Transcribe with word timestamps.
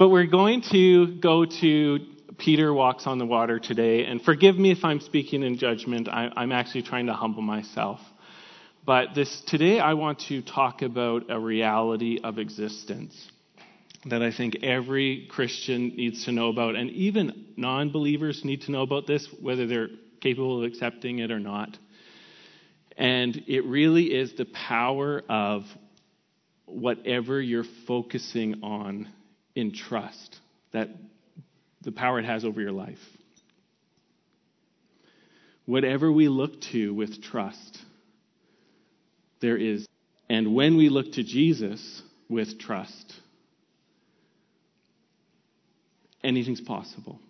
But 0.00 0.08
we're 0.08 0.24
going 0.24 0.62
to 0.72 1.18
go 1.18 1.44
to 1.44 1.98
Peter 2.38 2.72
walks 2.72 3.06
on 3.06 3.18
the 3.18 3.26
water 3.26 3.58
today. 3.58 4.06
And 4.06 4.22
forgive 4.22 4.56
me 4.56 4.70
if 4.70 4.82
I'm 4.82 5.00
speaking 5.00 5.42
in 5.42 5.58
judgment. 5.58 6.08
I, 6.08 6.30
I'm 6.34 6.52
actually 6.52 6.84
trying 6.84 7.04
to 7.08 7.12
humble 7.12 7.42
myself. 7.42 8.00
But 8.86 9.08
this 9.14 9.42
today 9.46 9.78
I 9.78 9.92
want 9.92 10.20
to 10.28 10.40
talk 10.40 10.80
about 10.80 11.24
a 11.28 11.38
reality 11.38 12.18
of 12.24 12.38
existence 12.38 13.30
that 14.06 14.22
I 14.22 14.32
think 14.32 14.62
every 14.62 15.28
Christian 15.30 15.88
needs 15.88 16.24
to 16.24 16.32
know 16.32 16.48
about, 16.48 16.76
and 16.76 16.88
even 16.92 17.48
non-believers 17.58 18.42
need 18.42 18.62
to 18.62 18.72
know 18.72 18.80
about 18.80 19.06
this, 19.06 19.28
whether 19.42 19.66
they're 19.66 19.90
capable 20.22 20.64
of 20.64 20.64
accepting 20.64 21.18
it 21.18 21.30
or 21.30 21.40
not. 21.40 21.76
And 22.96 23.44
it 23.46 23.66
really 23.66 24.04
is 24.04 24.32
the 24.32 24.46
power 24.46 25.20
of 25.28 25.64
whatever 26.64 27.38
you're 27.38 27.66
focusing 27.86 28.62
on 28.62 29.10
in 29.60 29.72
trust, 29.72 30.38
that 30.72 30.88
the 31.82 31.92
power 31.92 32.18
it 32.18 32.24
has 32.24 32.44
over 32.44 32.60
your 32.60 32.72
life. 32.72 32.98
Whatever 35.66 36.10
we 36.10 36.28
look 36.28 36.60
to 36.72 36.92
with 36.92 37.22
trust, 37.22 37.78
there 39.40 39.56
is. 39.56 39.86
And 40.28 40.54
when 40.54 40.76
we 40.76 40.88
look 40.88 41.12
to 41.12 41.22
Jesus 41.22 42.02
with 42.28 42.58
trust, 42.58 43.14
anything's 46.24 46.60
possible. 46.60 47.20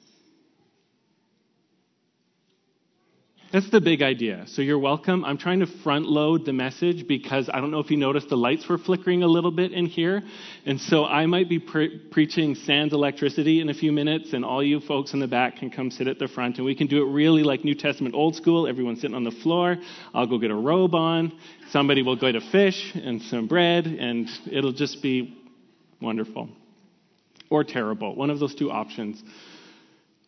That's 3.52 3.68
the 3.68 3.80
big 3.80 4.00
idea. 4.00 4.44
So 4.46 4.62
you're 4.62 4.78
welcome. 4.78 5.24
I'm 5.24 5.36
trying 5.36 5.58
to 5.58 5.66
front 5.66 6.06
load 6.06 6.44
the 6.44 6.52
message 6.52 7.08
because 7.08 7.50
I 7.52 7.60
don't 7.60 7.72
know 7.72 7.80
if 7.80 7.90
you 7.90 7.96
noticed 7.96 8.28
the 8.28 8.36
lights 8.36 8.68
were 8.68 8.78
flickering 8.78 9.24
a 9.24 9.26
little 9.26 9.50
bit 9.50 9.72
in 9.72 9.86
here. 9.86 10.22
And 10.66 10.80
so 10.80 11.04
I 11.04 11.26
might 11.26 11.48
be 11.48 11.58
pre- 11.58 11.98
preaching 11.98 12.54
sans 12.54 12.92
electricity 12.92 13.60
in 13.60 13.68
a 13.68 13.74
few 13.74 13.90
minutes, 13.90 14.34
and 14.34 14.44
all 14.44 14.62
you 14.62 14.78
folks 14.78 15.14
in 15.14 15.18
the 15.18 15.26
back 15.26 15.56
can 15.56 15.68
come 15.68 15.90
sit 15.90 16.06
at 16.06 16.20
the 16.20 16.28
front. 16.28 16.58
And 16.58 16.64
we 16.64 16.76
can 16.76 16.86
do 16.86 17.02
it 17.02 17.10
really 17.10 17.42
like 17.42 17.64
New 17.64 17.74
Testament 17.74 18.14
old 18.14 18.36
school. 18.36 18.68
Everyone 18.68 18.94
sitting 18.94 19.16
on 19.16 19.24
the 19.24 19.32
floor. 19.32 19.78
I'll 20.14 20.28
go 20.28 20.38
get 20.38 20.52
a 20.52 20.54
robe 20.54 20.94
on. 20.94 21.32
Somebody 21.70 22.02
will 22.02 22.16
go 22.16 22.30
to 22.30 22.40
fish 22.52 22.92
and 22.94 23.20
some 23.20 23.48
bread, 23.48 23.86
and 23.86 24.28
it'll 24.48 24.72
just 24.72 25.02
be 25.02 25.36
wonderful 26.00 26.50
or 27.50 27.64
terrible. 27.64 28.14
One 28.14 28.30
of 28.30 28.38
those 28.38 28.54
two 28.54 28.70
options. 28.70 29.20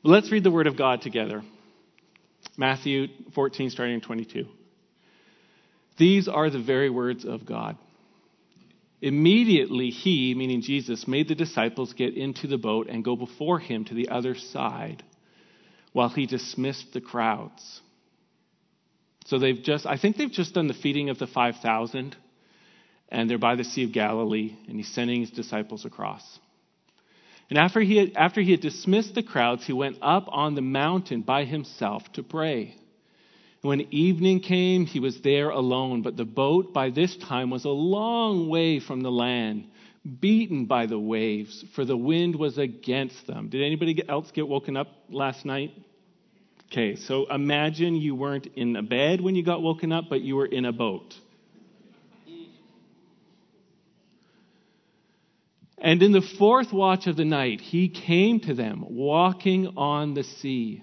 Let's 0.02 0.32
read 0.32 0.42
the 0.42 0.50
Word 0.50 0.66
of 0.66 0.76
God 0.76 1.02
together. 1.02 1.44
Matthew 2.56 3.08
14, 3.34 3.70
starting 3.70 3.94
in 3.94 4.00
22. 4.00 4.46
These 5.96 6.28
are 6.28 6.50
the 6.50 6.58
very 6.58 6.90
words 6.90 7.24
of 7.24 7.46
God. 7.46 7.76
Immediately, 9.00 9.90
he, 9.90 10.34
meaning 10.34 10.62
Jesus, 10.62 11.08
made 11.08 11.28
the 11.28 11.34
disciples 11.34 11.92
get 11.92 12.16
into 12.16 12.46
the 12.46 12.58
boat 12.58 12.88
and 12.88 13.04
go 13.04 13.16
before 13.16 13.58
him 13.58 13.84
to 13.86 13.94
the 13.94 14.08
other 14.10 14.36
side 14.36 15.02
while 15.92 16.08
he 16.08 16.26
dismissed 16.26 16.92
the 16.92 17.00
crowds. 17.00 17.80
So 19.26 19.38
they've 19.38 19.60
just, 19.60 19.86
I 19.86 19.98
think 19.98 20.16
they've 20.16 20.30
just 20.30 20.54
done 20.54 20.68
the 20.68 20.74
feeding 20.74 21.10
of 21.10 21.18
the 21.18 21.26
5,000, 21.26 22.16
and 23.08 23.30
they're 23.30 23.38
by 23.38 23.56
the 23.56 23.64
Sea 23.64 23.84
of 23.84 23.92
Galilee, 23.92 24.56
and 24.68 24.76
he's 24.76 24.88
sending 24.88 25.20
his 25.20 25.30
disciples 25.30 25.84
across. 25.84 26.22
And 27.52 27.58
after 27.58 27.82
he, 27.82 27.98
had, 27.98 28.12
after 28.16 28.40
he 28.40 28.52
had 28.52 28.62
dismissed 28.62 29.14
the 29.14 29.22
crowds, 29.22 29.66
he 29.66 29.74
went 29.74 29.98
up 30.00 30.24
on 30.30 30.54
the 30.54 30.62
mountain 30.62 31.20
by 31.20 31.44
himself 31.44 32.02
to 32.14 32.22
pray. 32.22 32.76
When 33.60 33.92
evening 33.92 34.40
came, 34.40 34.86
he 34.86 35.00
was 35.00 35.20
there 35.20 35.50
alone, 35.50 36.00
but 36.00 36.16
the 36.16 36.24
boat 36.24 36.72
by 36.72 36.88
this 36.88 37.14
time 37.14 37.50
was 37.50 37.66
a 37.66 37.68
long 37.68 38.48
way 38.48 38.80
from 38.80 39.02
the 39.02 39.10
land, 39.10 39.66
beaten 40.18 40.64
by 40.64 40.86
the 40.86 40.98
waves, 40.98 41.62
for 41.74 41.84
the 41.84 41.94
wind 41.94 42.36
was 42.36 42.56
against 42.56 43.26
them. 43.26 43.50
Did 43.50 43.62
anybody 43.62 44.02
else 44.08 44.30
get 44.30 44.48
woken 44.48 44.78
up 44.78 44.88
last 45.10 45.44
night? 45.44 45.74
Okay, 46.70 46.96
so 46.96 47.26
imagine 47.26 47.96
you 47.96 48.14
weren't 48.14 48.46
in 48.56 48.76
a 48.76 48.82
bed 48.82 49.20
when 49.20 49.34
you 49.34 49.44
got 49.44 49.60
woken 49.60 49.92
up, 49.92 50.06
but 50.08 50.22
you 50.22 50.36
were 50.36 50.46
in 50.46 50.64
a 50.64 50.72
boat. 50.72 51.14
And 55.82 56.00
in 56.00 56.12
the 56.12 56.22
fourth 56.22 56.72
watch 56.72 57.08
of 57.08 57.16
the 57.16 57.24
night, 57.24 57.60
he 57.60 57.88
came 57.88 58.38
to 58.40 58.54
them 58.54 58.84
walking 58.88 59.74
on 59.76 60.14
the 60.14 60.22
sea. 60.22 60.80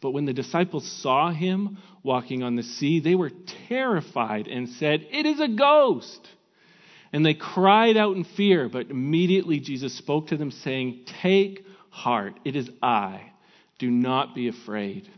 But 0.00 0.12
when 0.12 0.24
the 0.24 0.32
disciples 0.32 0.86
saw 0.86 1.32
him 1.32 1.78
walking 2.04 2.44
on 2.44 2.54
the 2.54 2.62
sea, 2.62 3.00
they 3.00 3.16
were 3.16 3.32
terrified 3.68 4.46
and 4.46 4.68
said, 4.68 5.04
It 5.10 5.26
is 5.26 5.40
a 5.40 5.48
ghost! 5.48 6.28
And 7.12 7.26
they 7.26 7.34
cried 7.34 7.96
out 7.96 8.16
in 8.16 8.22
fear. 8.22 8.68
But 8.68 8.90
immediately 8.90 9.58
Jesus 9.58 9.94
spoke 9.94 10.28
to 10.28 10.36
them, 10.36 10.52
saying, 10.52 11.06
Take 11.22 11.64
heart, 11.90 12.38
it 12.44 12.54
is 12.54 12.70
I. 12.82 13.32
Do 13.80 13.90
not 13.90 14.32
be 14.32 14.46
afraid. 14.46 15.08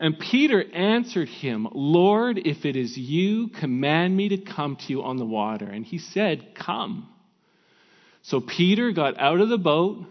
And 0.00 0.18
Peter 0.18 0.64
answered 0.72 1.28
him, 1.28 1.66
Lord, 1.72 2.38
if 2.38 2.64
it 2.64 2.76
is 2.76 2.96
you, 2.96 3.48
command 3.48 4.16
me 4.16 4.28
to 4.28 4.38
come 4.38 4.76
to 4.76 4.84
you 4.88 5.02
on 5.02 5.16
the 5.16 5.26
water. 5.26 5.66
And 5.66 5.84
he 5.84 5.98
said, 5.98 6.54
Come. 6.54 7.08
So 8.22 8.40
Peter 8.40 8.92
got 8.92 9.18
out 9.18 9.40
of 9.40 9.48
the 9.48 9.58
boat 9.58 10.04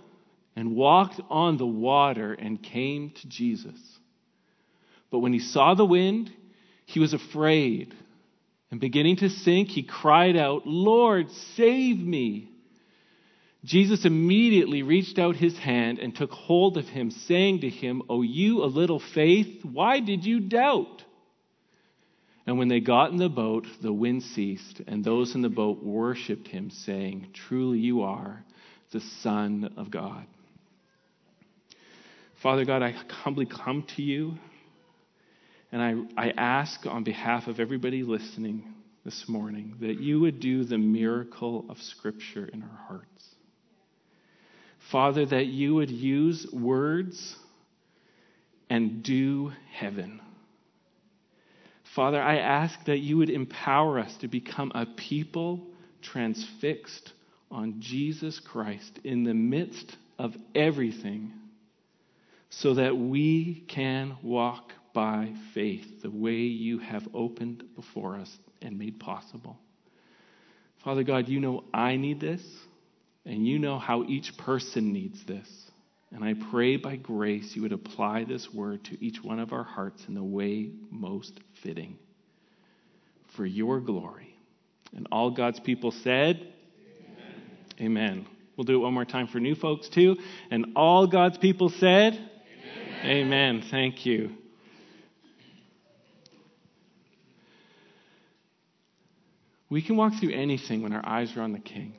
and 0.56 0.75
walked 0.75 1.22
on 1.30 1.58
the 1.58 1.66
water 1.66 2.34
and 2.34 2.62
came 2.62 3.12
to 3.12 3.30
Jesus. 3.30 3.80
But 5.09 5.20
when 5.20 5.31
he 5.31 5.40
saw 5.40 5.74
the 5.74 5.86
wind, 5.86 6.31
he 6.86 7.00
was 7.00 7.14
afraid. 7.14 7.94
And 8.72 8.80
beginning 8.81 9.18
to 9.18 9.30
sink, 9.30 9.69
he 9.69 9.84
cried 9.84 10.36
out, 10.36 10.64
Lord, 10.66 11.31
save 11.56 11.98
me. 11.98 12.50
Jesus 13.67 14.05
immediately 14.05 14.81
reached 14.81 15.19
out 15.19 15.35
his 15.35 15.57
hand 15.57 16.00
and 16.00 16.16
took 16.16 16.31
hold 16.31 16.78
of 16.78 16.85
him, 16.85 17.11
saying 17.11 17.59
to 17.61 17.69
him, 17.69 18.01
O 18.07 18.22
you 18.22 18.61
of 18.61 18.75
little 18.75 19.01
faith, 19.13 19.66
why 19.66 20.00
did 20.00 20.23
you 20.23 20.39
doubt? 20.39 21.03
And 22.45 22.57
when 22.57 22.69
they 22.69 22.79
got 22.79 23.11
in 23.11 23.17
the 23.17 23.27
boat, 23.27 23.67
the 23.81 23.91
wind 23.91 24.23
ceased, 24.23 24.81
and 24.88 25.03
those 25.03 25.35
in 25.35 25.41
the 25.41 25.50
boat 25.50 25.83
worshipped 25.83 26.47
him, 26.47 26.69
saying, 26.69 27.27
Truly 27.33 27.79
you 27.79 28.03
are 28.03 28.41
the 28.94 29.01
Son 29.01 29.73
of 29.75 29.91
God. 29.91 30.25
Father 32.41 32.63
God, 32.63 32.81
I 32.81 32.91
humbly 33.09 33.47
come 33.47 33.85
to 33.97 34.01
you, 34.01 34.35
and 35.73 36.09
I, 36.17 36.27
I 36.27 36.29
ask 36.29 36.85
on 36.85 37.03
behalf 37.03 37.47
of 37.47 37.59
everybody 37.59 38.03
listening 38.03 38.75
this 39.03 39.25
morning 39.27 39.75
that 39.81 40.00
you 40.00 40.22
would 40.22 40.39
do 40.39 40.63
the 40.63 40.77
miracle 40.77 41.66
of 41.67 41.77
Scripture 41.79 42.45
in 42.45 42.63
our 42.63 42.85
hearts. 42.88 43.35
Father, 44.92 45.25
that 45.25 45.48
you 45.48 45.75
would 45.75 45.92
use 45.92 46.48
words 46.52 47.36
and 48.70 49.03
do 49.03 49.52
heaven. 49.74 50.22
Father, 51.96 52.22
I 52.22 52.38
ask 52.38 52.86
that 52.86 53.00
you 53.00 53.18
would 53.18 53.30
empower 53.30 54.00
us 54.00 54.16
to 54.18 54.28
become 54.28 54.72
a 54.75 54.86
people 54.86 55.68
transfixed 56.02 57.14
on 57.50 57.75
Jesus 57.80 58.40
Christ 58.40 59.00
in 59.03 59.24
the 59.24 59.34
midst 59.34 59.98
of 60.20 60.36
everything 60.53 61.34
so 62.50 62.75
that 62.75 62.96
we 62.96 63.66
can 63.68 64.18
walk 64.22 64.74
by 64.94 65.34
faith 65.54 66.02
the 66.02 66.09
way 66.09 66.36
you 66.36 66.80
have 66.80 67.08
opened 67.14 67.64
before 67.75 68.16
us 68.16 68.36
and 68.62 68.78
made 68.78 69.00
possible. 69.00 69.58
Father 70.84 71.04
God, 71.04 71.28
you 71.28 71.40
know 71.40 71.64
I 71.74 71.98
need 71.98 72.19
this. 72.19 72.42
And 73.27 73.45
you 73.45 73.59
know 73.59 73.77
how 73.77 74.05
each 74.05 74.38
person 74.38 74.93
needs 74.93 75.21
this. 75.25 75.49
And 76.11 76.23
I 76.23 76.33
pray 76.49 76.77
by 76.77 76.95
grace 76.95 77.53
you 77.53 77.63
would 77.63 77.73
apply 77.73 78.23
this 78.23 78.53
word 78.53 78.85
to 78.85 79.05
each 79.05 79.21
one 79.21 79.39
of 79.39 79.51
our 79.51 79.65
hearts 79.65 80.01
in 80.07 80.13
the 80.13 80.23
way 80.23 80.71
most 80.89 81.38
fitting 81.61 81.97
for 83.35 83.45
your 83.45 83.81
glory. 83.81 84.33
And 84.95 85.09
all 85.11 85.29
God's 85.31 85.59
people 85.59 85.91
said, 85.91 86.53
Amen. 87.81 87.97
Amen. 87.97 88.27
We'll 88.56 88.63
do 88.63 88.75
it 88.75 88.79
one 88.79 88.94
more 88.94 89.03
time 89.03 89.27
for 89.27 89.41
new 89.41 89.56
folks 89.56 89.89
too. 89.89 90.15
And 90.50 90.68
all 90.77 91.06
God's 91.06 91.38
people 91.38 91.68
said, 91.68 92.13
Amen. 92.13 93.06
Amen. 93.06 93.63
Thank 93.69 94.06
you. 94.06 94.31
We 99.69 99.81
can 99.81 99.97
walk 99.97 100.13
through 100.18 100.31
anything 100.31 100.81
when 100.81 100.94
our 100.94 101.06
eyes 101.06 101.35
are 101.35 101.41
on 101.41 101.51
the 101.51 101.59
King. 101.59 101.94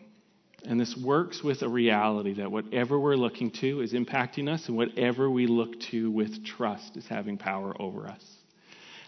And 0.64 0.80
this 0.80 0.96
works 0.96 1.42
with 1.42 1.62
a 1.62 1.68
reality 1.68 2.34
that 2.34 2.50
whatever 2.50 2.98
we're 2.98 3.16
looking 3.16 3.50
to 3.60 3.80
is 3.80 3.92
impacting 3.92 4.48
us, 4.48 4.66
and 4.68 4.76
whatever 4.76 5.30
we 5.30 5.46
look 5.46 5.78
to 5.92 6.10
with 6.10 6.44
trust 6.44 6.96
is 6.96 7.06
having 7.06 7.38
power 7.38 7.74
over 7.80 8.08
us. 8.08 8.24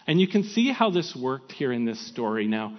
And 0.07 0.19
you 0.19 0.27
can 0.27 0.43
see 0.43 0.71
how 0.71 0.89
this 0.89 1.15
worked 1.15 1.51
here 1.51 1.71
in 1.71 1.85
this 1.85 1.99
story. 2.07 2.47
Now, 2.47 2.77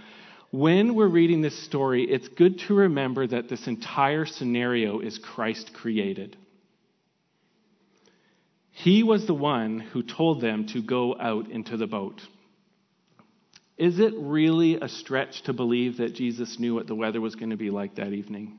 when 0.51 0.95
we're 0.95 1.09
reading 1.09 1.41
this 1.41 1.65
story, 1.65 2.05
it's 2.05 2.29
good 2.29 2.59
to 2.61 2.75
remember 2.75 3.27
that 3.27 3.49
this 3.49 3.67
entire 3.67 4.27
scenario 4.27 5.01
is 5.01 5.19
Christ 5.19 5.73
created. 5.75 6.37
He 8.71 9.03
was 9.03 9.27
the 9.27 9.35
one 9.35 9.81
who 9.81 10.03
told 10.03 10.41
them 10.41 10.67
to 10.69 10.83
go 10.83 11.15
out 11.19 11.51
into 11.51 11.77
the 11.77 11.87
boat. 11.87 12.21
Is 13.79 13.99
it 13.99 14.13
really 14.17 14.77
a 14.81 14.89
stretch 14.89 15.43
to 15.43 15.53
believe 15.53 15.99
that 15.99 16.15
Jesus 16.15 16.59
knew 16.59 16.75
what 16.75 16.87
the 16.87 16.95
weather 16.95 17.21
was 17.21 17.35
going 17.35 17.51
to 17.51 17.57
be 17.57 17.71
like 17.71 17.97
that 17.97 18.13
evening? 18.13 18.59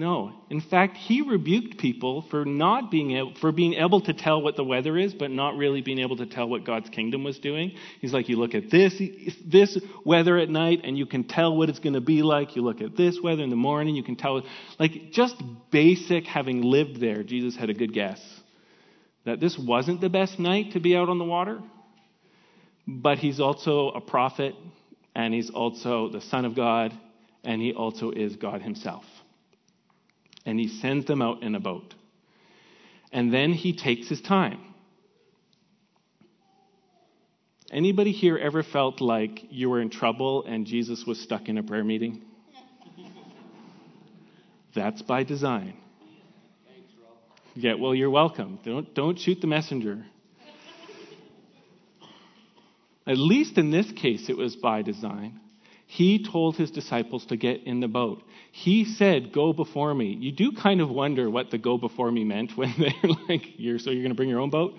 No. 0.00 0.32
In 0.48 0.62
fact, 0.62 0.96
he 0.96 1.20
rebuked 1.20 1.76
people 1.76 2.24
for 2.30 2.46
not 2.46 2.90
being 2.90 3.10
able, 3.18 3.34
for 3.38 3.52
being 3.52 3.74
able 3.74 4.00
to 4.00 4.14
tell 4.14 4.40
what 4.40 4.56
the 4.56 4.64
weather 4.64 4.96
is, 4.96 5.12
but 5.12 5.30
not 5.30 5.58
really 5.58 5.82
being 5.82 5.98
able 5.98 6.16
to 6.16 6.24
tell 6.24 6.48
what 6.48 6.64
God's 6.64 6.88
kingdom 6.88 7.22
was 7.22 7.38
doing. 7.38 7.72
He's 8.00 8.14
like, 8.14 8.30
you 8.30 8.38
look 8.38 8.54
at 8.54 8.70
this, 8.70 8.94
this 9.44 9.78
weather 10.02 10.38
at 10.38 10.48
night, 10.48 10.80
and 10.84 10.96
you 10.96 11.04
can 11.04 11.24
tell 11.24 11.54
what 11.54 11.68
it's 11.68 11.80
going 11.80 11.92
to 11.92 12.00
be 12.00 12.22
like. 12.22 12.56
You 12.56 12.62
look 12.62 12.80
at 12.80 12.96
this 12.96 13.18
weather 13.22 13.42
in 13.42 13.50
the 13.50 13.56
morning, 13.56 13.94
you 13.94 14.02
can 14.02 14.16
tell. 14.16 14.42
Like, 14.78 15.12
just 15.12 15.34
basic, 15.70 16.24
having 16.24 16.62
lived 16.62 16.98
there, 16.98 17.22
Jesus 17.22 17.54
had 17.54 17.68
a 17.68 17.74
good 17.74 17.92
guess 17.92 18.20
that 19.26 19.38
this 19.38 19.58
wasn't 19.58 20.00
the 20.00 20.08
best 20.08 20.38
night 20.38 20.72
to 20.72 20.80
be 20.80 20.96
out 20.96 21.10
on 21.10 21.18
the 21.18 21.26
water. 21.26 21.60
But 22.88 23.18
he's 23.18 23.38
also 23.38 23.90
a 23.90 24.00
prophet, 24.00 24.54
and 25.14 25.34
he's 25.34 25.50
also 25.50 26.08
the 26.08 26.22
Son 26.22 26.46
of 26.46 26.56
God, 26.56 26.98
and 27.44 27.60
he 27.60 27.74
also 27.74 28.12
is 28.12 28.36
God 28.36 28.62
himself 28.62 29.04
and 30.46 30.58
he 30.58 30.68
sends 30.68 31.06
them 31.06 31.22
out 31.22 31.42
in 31.42 31.54
a 31.54 31.60
boat. 31.60 31.94
And 33.12 33.32
then 33.32 33.52
he 33.52 33.72
takes 33.76 34.08
his 34.08 34.20
time. 34.20 34.60
Anybody 37.70 38.10
here 38.12 38.36
ever 38.36 38.62
felt 38.62 39.00
like 39.00 39.44
you 39.50 39.70
were 39.70 39.80
in 39.80 39.90
trouble 39.90 40.44
and 40.44 40.66
Jesus 40.66 41.04
was 41.06 41.20
stuck 41.20 41.48
in 41.48 41.56
a 41.58 41.62
prayer 41.62 41.84
meeting? 41.84 42.22
That's 44.74 45.02
by 45.02 45.24
design. 45.24 45.74
Yeah, 47.54 47.74
well, 47.74 47.94
you're 47.94 48.10
welcome. 48.10 48.58
Don't, 48.64 48.92
don't 48.94 49.18
shoot 49.18 49.40
the 49.40 49.46
messenger. 49.46 50.04
At 53.06 53.18
least 53.18 53.58
in 53.58 53.70
this 53.70 53.90
case, 53.92 54.28
it 54.28 54.36
was 54.36 54.54
by 54.56 54.82
design. 54.82 55.40
He 55.92 56.22
told 56.24 56.54
his 56.54 56.70
disciples 56.70 57.26
to 57.26 57.36
get 57.36 57.64
in 57.64 57.80
the 57.80 57.88
boat. 57.88 58.22
He 58.52 58.84
said, 58.84 59.32
Go 59.32 59.52
before 59.52 59.92
me. 59.92 60.16
You 60.20 60.30
do 60.30 60.52
kind 60.52 60.80
of 60.80 60.88
wonder 60.88 61.28
what 61.28 61.50
the 61.50 61.58
go 61.58 61.78
before 61.78 62.12
me 62.12 62.22
meant 62.22 62.56
when 62.56 62.72
they're 62.78 63.10
like, 63.28 63.42
you're, 63.58 63.80
So 63.80 63.90
you're 63.90 64.04
going 64.04 64.12
to 64.12 64.16
bring 64.16 64.28
your 64.28 64.38
own 64.38 64.50
boat? 64.50 64.74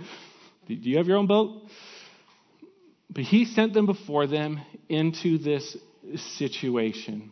Do 0.70 0.76
you 0.76 0.96
have 1.00 1.08
your 1.08 1.18
own 1.18 1.28
boat? 1.28 1.64
But 3.10 3.26
he 3.26 3.44
sent 3.44 3.74
them 3.74 3.88
before 3.88 4.26
them 4.26 4.62
into 4.88 5.38
this 5.38 5.76
situation 6.16 7.32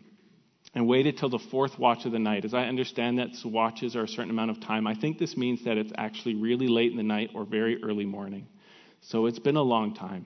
and 0.76 0.86
waited 0.86 1.18
till 1.18 1.30
the 1.30 1.40
fourth 1.40 1.80
watch 1.80 2.04
of 2.04 2.12
the 2.12 2.20
night. 2.20 2.44
As 2.44 2.54
I 2.54 2.64
understand 2.64 3.20
that 3.20 3.30
watches 3.46 3.96
are 3.96 4.04
a 4.04 4.10
certain 4.10 4.30
amount 4.30 4.52
of 4.52 4.60
time, 4.60 4.88
I 4.88 4.96
think 4.96 5.20
this 5.20 5.38
means 5.38 5.64
that 5.64 5.78
it's 5.78 5.94
actually 5.98 6.36
really 6.36 6.68
late 6.68 6.92
in 6.92 6.98
the 6.98 7.04
night 7.04 7.30
or 7.34 7.46
very 7.46 7.81
early 7.81 8.06
morning. 8.06 8.46
So 9.00 9.26
it's 9.28 9.40
been 9.40 9.56
a 9.56 9.62
long 9.62 9.96
time. 9.96 10.26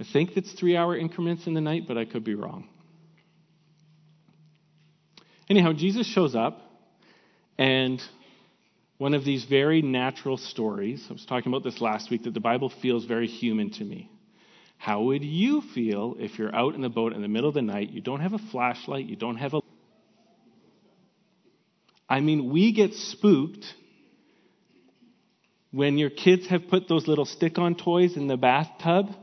I 0.00 0.04
think 0.04 0.36
it's 0.36 0.52
three 0.52 0.76
hour 0.76 0.96
increments 0.96 1.46
in 1.46 1.54
the 1.54 1.60
night, 1.60 1.84
but 1.88 1.98
I 1.98 2.04
could 2.04 2.24
be 2.24 2.34
wrong. 2.34 2.68
Anyhow, 5.50 5.72
Jesus 5.72 6.06
shows 6.06 6.34
up, 6.34 6.60
and 7.56 8.00
one 8.98 9.14
of 9.14 9.24
these 9.24 9.44
very 9.44 9.82
natural 9.82 10.36
stories, 10.36 11.04
I 11.08 11.12
was 11.14 11.24
talking 11.24 11.50
about 11.50 11.64
this 11.64 11.80
last 11.80 12.10
week, 12.10 12.24
that 12.24 12.34
the 12.34 12.40
Bible 12.40 12.68
feels 12.68 13.06
very 13.06 13.26
human 13.26 13.70
to 13.72 13.84
me. 13.84 14.10
How 14.76 15.02
would 15.02 15.24
you 15.24 15.62
feel 15.74 16.16
if 16.20 16.38
you're 16.38 16.54
out 16.54 16.74
in 16.74 16.82
the 16.82 16.88
boat 16.88 17.12
in 17.12 17.22
the 17.22 17.28
middle 17.28 17.48
of 17.48 17.54
the 17.54 17.62
night, 17.62 17.90
you 17.90 18.00
don't 18.00 18.20
have 18.20 18.34
a 18.34 18.38
flashlight, 18.38 19.06
you 19.06 19.16
don't 19.16 19.36
have 19.36 19.54
a. 19.54 19.60
I 22.08 22.20
mean, 22.20 22.52
we 22.52 22.72
get 22.72 22.94
spooked 22.94 23.64
when 25.72 25.98
your 25.98 26.10
kids 26.10 26.46
have 26.48 26.68
put 26.68 26.88
those 26.88 27.08
little 27.08 27.24
stick 27.24 27.58
on 27.58 27.74
toys 27.74 28.16
in 28.16 28.28
the 28.28 28.36
bathtub 28.36 29.14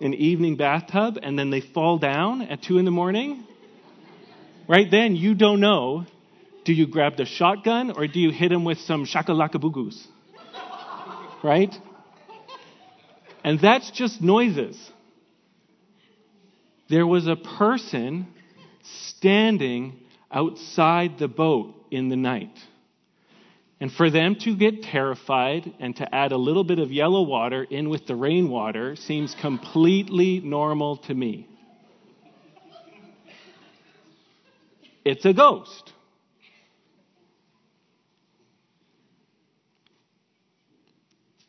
an 0.00 0.14
evening 0.14 0.56
bathtub 0.56 1.18
and 1.22 1.38
then 1.38 1.50
they 1.50 1.60
fall 1.60 1.98
down 1.98 2.42
at 2.42 2.62
2 2.62 2.78
in 2.78 2.84
the 2.84 2.90
morning, 2.90 3.44
right 4.68 4.90
then 4.90 5.16
you 5.16 5.34
don't 5.34 5.60
know 5.60 6.06
do 6.68 6.74
you 6.74 6.86
grab 6.86 7.16
the 7.16 7.24
shotgun 7.24 7.92
or 7.92 8.06
do 8.06 8.20
you 8.20 8.30
hit 8.30 8.52
him 8.52 8.62
with 8.62 8.76
some 8.80 9.06
shakalakabugus? 9.06 10.06
Right? 11.42 11.74
And 13.42 13.58
that's 13.58 13.90
just 13.90 14.20
noises. 14.20 14.78
There 16.90 17.06
was 17.06 17.26
a 17.26 17.36
person 17.36 18.26
standing 18.82 19.98
outside 20.30 21.18
the 21.18 21.26
boat 21.26 21.74
in 21.90 22.10
the 22.10 22.16
night. 22.16 22.54
And 23.80 23.92
for 23.92 24.10
them 24.10 24.34
to 24.40 24.56
get 24.56 24.82
terrified 24.82 25.72
and 25.78 25.94
to 25.96 26.14
add 26.14 26.32
a 26.32 26.36
little 26.36 26.64
bit 26.64 26.80
of 26.80 26.90
yellow 26.90 27.22
water 27.22 27.62
in 27.62 27.88
with 27.88 28.06
the 28.06 28.16
rainwater 28.16 28.96
seems 28.96 29.36
completely 29.40 30.40
normal 30.40 30.96
to 30.96 31.14
me. 31.14 31.48
It's 35.04 35.24
a 35.24 35.32
ghost. 35.32 35.92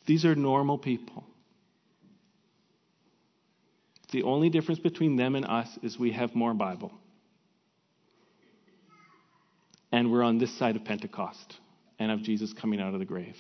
These 0.06 0.24
are 0.26 0.36
normal 0.36 0.78
people. 0.78 1.24
The 4.12 4.24
only 4.24 4.50
difference 4.50 4.80
between 4.80 5.18
them 5.18 5.36
and 5.36 5.46
us 5.46 5.68
is 5.84 6.00
we 6.00 6.12
have 6.12 6.36
more 6.36 6.54
Bible. 6.54 6.92
And 9.92 10.12
we're 10.12 10.24
on 10.24 10.38
this 10.38 10.56
side 10.58 10.76
of 10.76 10.86
Pentecost 10.86 11.56
and 12.00 12.12
of 12.12 12.24
Jesus 12.24 12.54
coming 12.54 12.80
out 12.80 12.94
of 12.94 13.00
the 13.00 13.06
grave. 13.06 13.36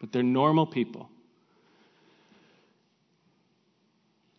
But 0.00 0.12
they're 0.12 0.22
normal 0.22 0.66
people. 0.66 1.10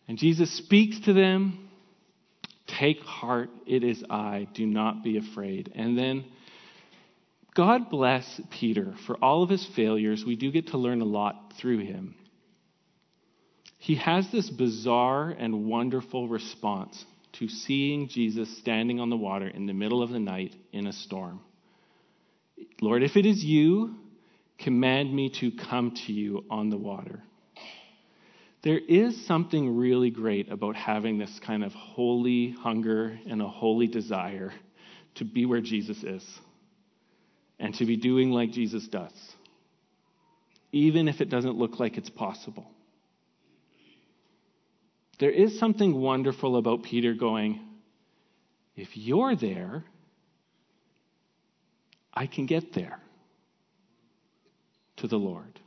And 0.08 0.18
Jesus 0.18 0.50
speaks 0.56 0.98
to 1.00 1.12
them 1.12 1.68
Take 2.78 3.00
heart, 3.00 3.48
it 3.66 3.82
is 3.82 4.04
I. 4.10 4.46
Do 4.54 4.66
not 4.66 5.02
be 5.02 5.16
afraid. 5.16 5.72
And 5.74 5.98
then 5.98 6.26
God 7.54 7.88
bless 7.90 8.40
Peter 8.50 8.94
for 9.06 9.16
all 9.16 9.42
of 9.42 9.50
his 9.50 9.66
failures. 9.74 10.22
We 10.26 10.36
do 10.36 10.52
get 10.52 10.68
to 10.68 10.78
learn 10.78 11.00
a 11.00 11.06
lot 11.06 11.54
through 11.58 11.78
him. 11.78 12.14
He 13.78 13.96
has 13.96 14.30
this 14.30 14.50
bizarre 14.50 15.30
and 15.30 15.64
wonderful 15.66 16.28
response 16.28 17.04
to 17.38 17.48
seeing 17.48 18.08
Jesus 18.08 18.58
standing 18.58 19.00
on 19.00 19.08
the 19.08 19.16
water 19.16 19.48
in 19.48 19.66
the 19.66 19.72
middle 19.72 20.02
of 20.02 20.10
the 20.10 20.20
night 20.20 20.54
in 20.72 20.86
a 20.86 20.92
storm. 20.92 21.40
Lord, 22.80 23.02
if 23.02 23.16
it 23.16 23.26
is 23.26 23.44
you, 23.44 23.96
command 24.58 25.14
me 25.14 25.30
to 25.40 25.50
come 25.50 25.92
to 26.06 26.12
you 26.12 26.44
on 26.50 26.70
the 26.70 26.76
water. 26.76 27.22
There 28.62 28.78
is 28.78 29.26
something 29.26 29.76
really 29.76 30.10
great 30.10 30.50
about 30.50 30.74
having 30.74 31.18
this 31.18 31.40
kind 31.46 31.64
of 31.64 31.72
holy 31.72 32.50
hunger 32.50 33.18
and 33.28 33.40
a 33.40 33.48
holy 33.48 33.86
desire 33.86 34.52
to 35.16 35.24
be 35.24 35.46
where 35.46 35.60
Jesus 35.60 36.02
is 36.02 36.24
and 37.58 37.74
to 37.76 37.86
be 37.86 37.96
doing 37.96 38.30
like 38.30 38.50
Jesus 38.50 38.86
does, 38.88 39.12
even 40.72 41.08
if 41.08 41.20
it 41.20 41.30
doesn't 41.30 41.56
look 41.56 41.78
like 41.78 41.96
it's 41.98 42.10
possible. 42.10 42.66
There 45.18 45.30
is 45.30 45.58
something 45.58 46.00
wonderful 46.00 46.56
about 46.56 46.84
Peter 46.84 47.14
going, 47.14 47.60
if 48.76 48.96
you're 48.96 49.34
there, 49.34 49.84
I 52.18 52.26
can 52.26 52.46
get 52.46 52.74
there 52.74 52.98
to 54.96 55.06
the 55.06 55.16
Lord. 55.16 55.60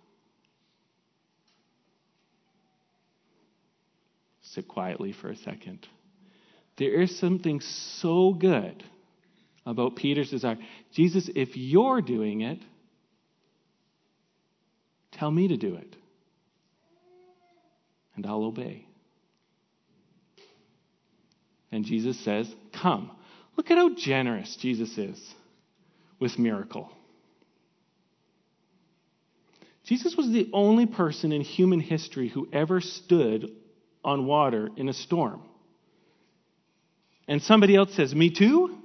Sit 4.42 4.68
quietly 4.68 5.14
for 5.14 5.30
a 5.30 5.38
second. 5.38 5.88
There 6.78 7.02
is 7.02 7.18
something 7.18 7.62
so 7.62 8.34
good 8.34 8.84
about 9.66 9.96
Peter's 9.96 10.30
desire. 10.30 10.58
Jesus, 10.92 11.30
if 11.34 11.56
you're 11.56 12.02
doing 12.02 12.42
it, 12.42 12.60
tell 15.14 15.32
me 15.32 15.48
to 15.48 15.56
do 15.56 15.76
it, 15.76 15.96
and 18.18 18.26
I'll 18.26 18.44
obey. 18.44 18.86
And 21.72 21.86
Jesus 21.86 22.20
says, 22.26 22.54
Come. 22.82 23.10
Look 23.56 23.72
at 23.72 23.78
how 23.78 23.96
generous 23.96 24.58
Jesus 24.58 24.98
is 24.98 25.36
with 26.22 26.40
miracle. 26.40 26.90
Jesus 29.84 30.16
was 30.16 30.30
the 30.30 30.50
only 30.54 30.86
person 30.86 31.32
in 31.32 31.42
human 31.42 31.82
history 31.82 32.30
who 32.30 32.48
ever 32.54 32.80
stood 32.80 33.52
on 34.06 34.26
water 34.26 34.70
in 34.78 34.88
a 34.88 34.94
storm. 34.94 35.42
And 37.28 37.42
somebody 37.42 37.76
else 37.76 37.94
says, 37.96 38.14
Me 38.14 38.30
too? 38.30 38.78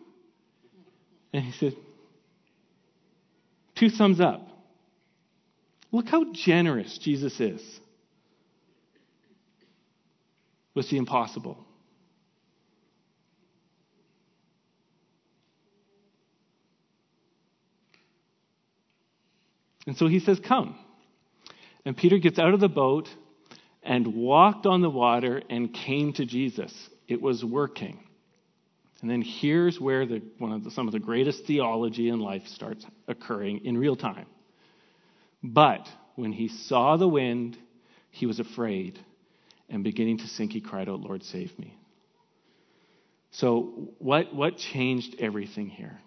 And 1.33 1.45
he 1.45 1.53
said, 1.53 1.77
Two 3.77 3.91
thumbs 3.91 4.21
up. 4.21 4.49
Look 5.93 6.09
how 6.09 6.33
generous 6.33 6.99
Jesus 6.99 7.39
is 7.39 7.81
with 10.75 10.89
the 10.89 10.97
impossible. 10.97 11.66
And 19.87 19.97
so 19.97 20.07
he 20.09 20.21
says, 20.21 20.41
Come. 20.41 20.79
And 21.85 21.97
Peter 21.97 22.19
gets 22.19 22.39
out 22.39 22.53
of 22.53 22.61
the 22.61 22.69
boat 22.69 23.09
and 23.83 24.15
walked 24.15 24.67
on 24.67 24.83
the 24.83 24.91
water 24.91 25.41
and 25.49 25.73
came 25.73 26.13
to 26.15 26.27
Jesus. 26.27 26.73
It 27.07 27.23
was 27.23 27.45
working. 27.45 28.01
And 29.01 29.11
then 29.11 29.23
here's 29.23 29.81
where 29.81 30.07
the, 30.07 30.23
one 30.39 30.53
of 30.53 30.65
the, 30.65 30.71
some 30.71 30.89
of 30.89 30.93
the 30.93 30.99
greatest 30.99 31.45
theology 31.47 32.09
in 32.09 32.19
life 32.19 32.43
starts 32.49 32.85
occurring 33.07 33.65
in 33.65 33.79
real 33.79 33.95
time. 33.95 34.27
But 35.43 35.87
when 36.17 36.33
he 36.33 36.49
saw 36.49 36.97
the 36.97 37.07
wind, 37.07 37.57
he 38.11 38.27
was 38.27 38.41
afraid, 38.41 38.99
and 39.69 39.85
beginning 39.85 40.19
to 40.19 40.27
sink, 40.27 40.53
he 40.53 40.61
cried 40.61 40.89
out, 40.89 41.01
Lord, 41.01 41.23
save 41.23 41.57
me. 41.59 41.79
So, 43.33 43.93
what, 43.99 44.35
what 44.35 44.57
changed 44.57 45.17
everything 45.21 45.69
here? 45.69 45.99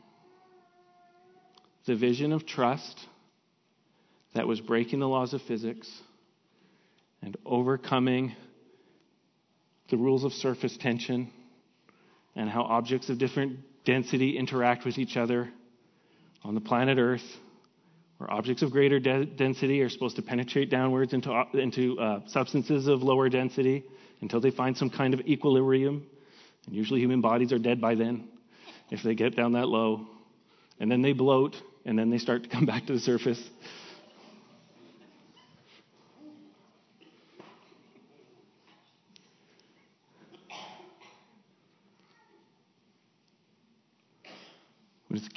The 1.85 1.95
vision 1.95 2.33
of 2.33 2.45
trust 2.45 2.99
that 4.33 4.47
was 4.47 4.61
breaking 4.61 4.99
the 4.99 5.07
laws 5.07 5.33
of 5.33 5.41
physics 5.43 5.89
and 7.21 7.35
overcoming 7.45 8.35
the 9.89 9.97
rules 9.97 10.23
of 10.23 10.31
surface 10.33 10.77
tension 10.77 11.31
and 12.35 12.49
how 12.49 12.61
objects 12.61 13.09
of 13.09 13.17
different 13.17 13.59
density 13.85 14.37
interact 14.37 14.85
with 14.85 14.97
each 14.97 15.17
other 15.17 15.49
on 16.43 16.55
the 16.55 16.61
planet 16.61 16.97
Earth, 16.97 17.23
where 18.17 18.31
objects 18.31 18.61
of 18.61 18.71
greater 18.71 18.99
de- 18.99 19.25
density 19.25 19.81
are 19.81 19.89
supposed 19.89 20.15
to 20.15 20.21
penetrate 20.21 20.69
downwards 20.69 21.13
into, 21.13 21.43
into 21.53 21.99
uh, 21.99 22.21
substances 22.27 22.87
of 22.87 23.01
lower 23.01 23.29
density 23.29 23.83
until 24.21 24.39
they 24.39 24.51
find 24.51 24.77
some 24.77 24.89
kind 24.89 25.13
of 25.13 25.21
equilibrium. 25.21 26.05
And 26.65 26.75
usually 26.75 26.99
human 26.99 27.21
bodies 27.21 27.51
are 27.51 27.59
dead 27.59 27.81
by 27.81 27.95
then 27.95 28.27
if 28.91 29.01
they 29.03 29.15
get 29.15 29.35
down 29.35 29.53
that 29.53 29.67
low. 29.67 30.07
And 30.79 30.89
then 30.89 31.01
they 31.01 31.13
bloat, 31.13 31.55
and 31.85 31.97
then 31.97 32.09
they 32.09 32.19
start 32.19 32.43
to 32.43 32.49
come 32.49 32.65
back 32.65 32.85
to 32.85 32.93
the 32.93 32.99
surface. 32.99 33.41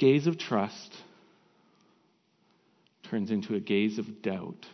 Gaze 0.03 0.27
of 0.27 0.37
trust 0.37 0.93
turns 3.03 3.31
into 3.31 3.55
a 3.55 3.59
gaze 3.61 3.99
of 3.99 4.21
doubt. 4.21 4.65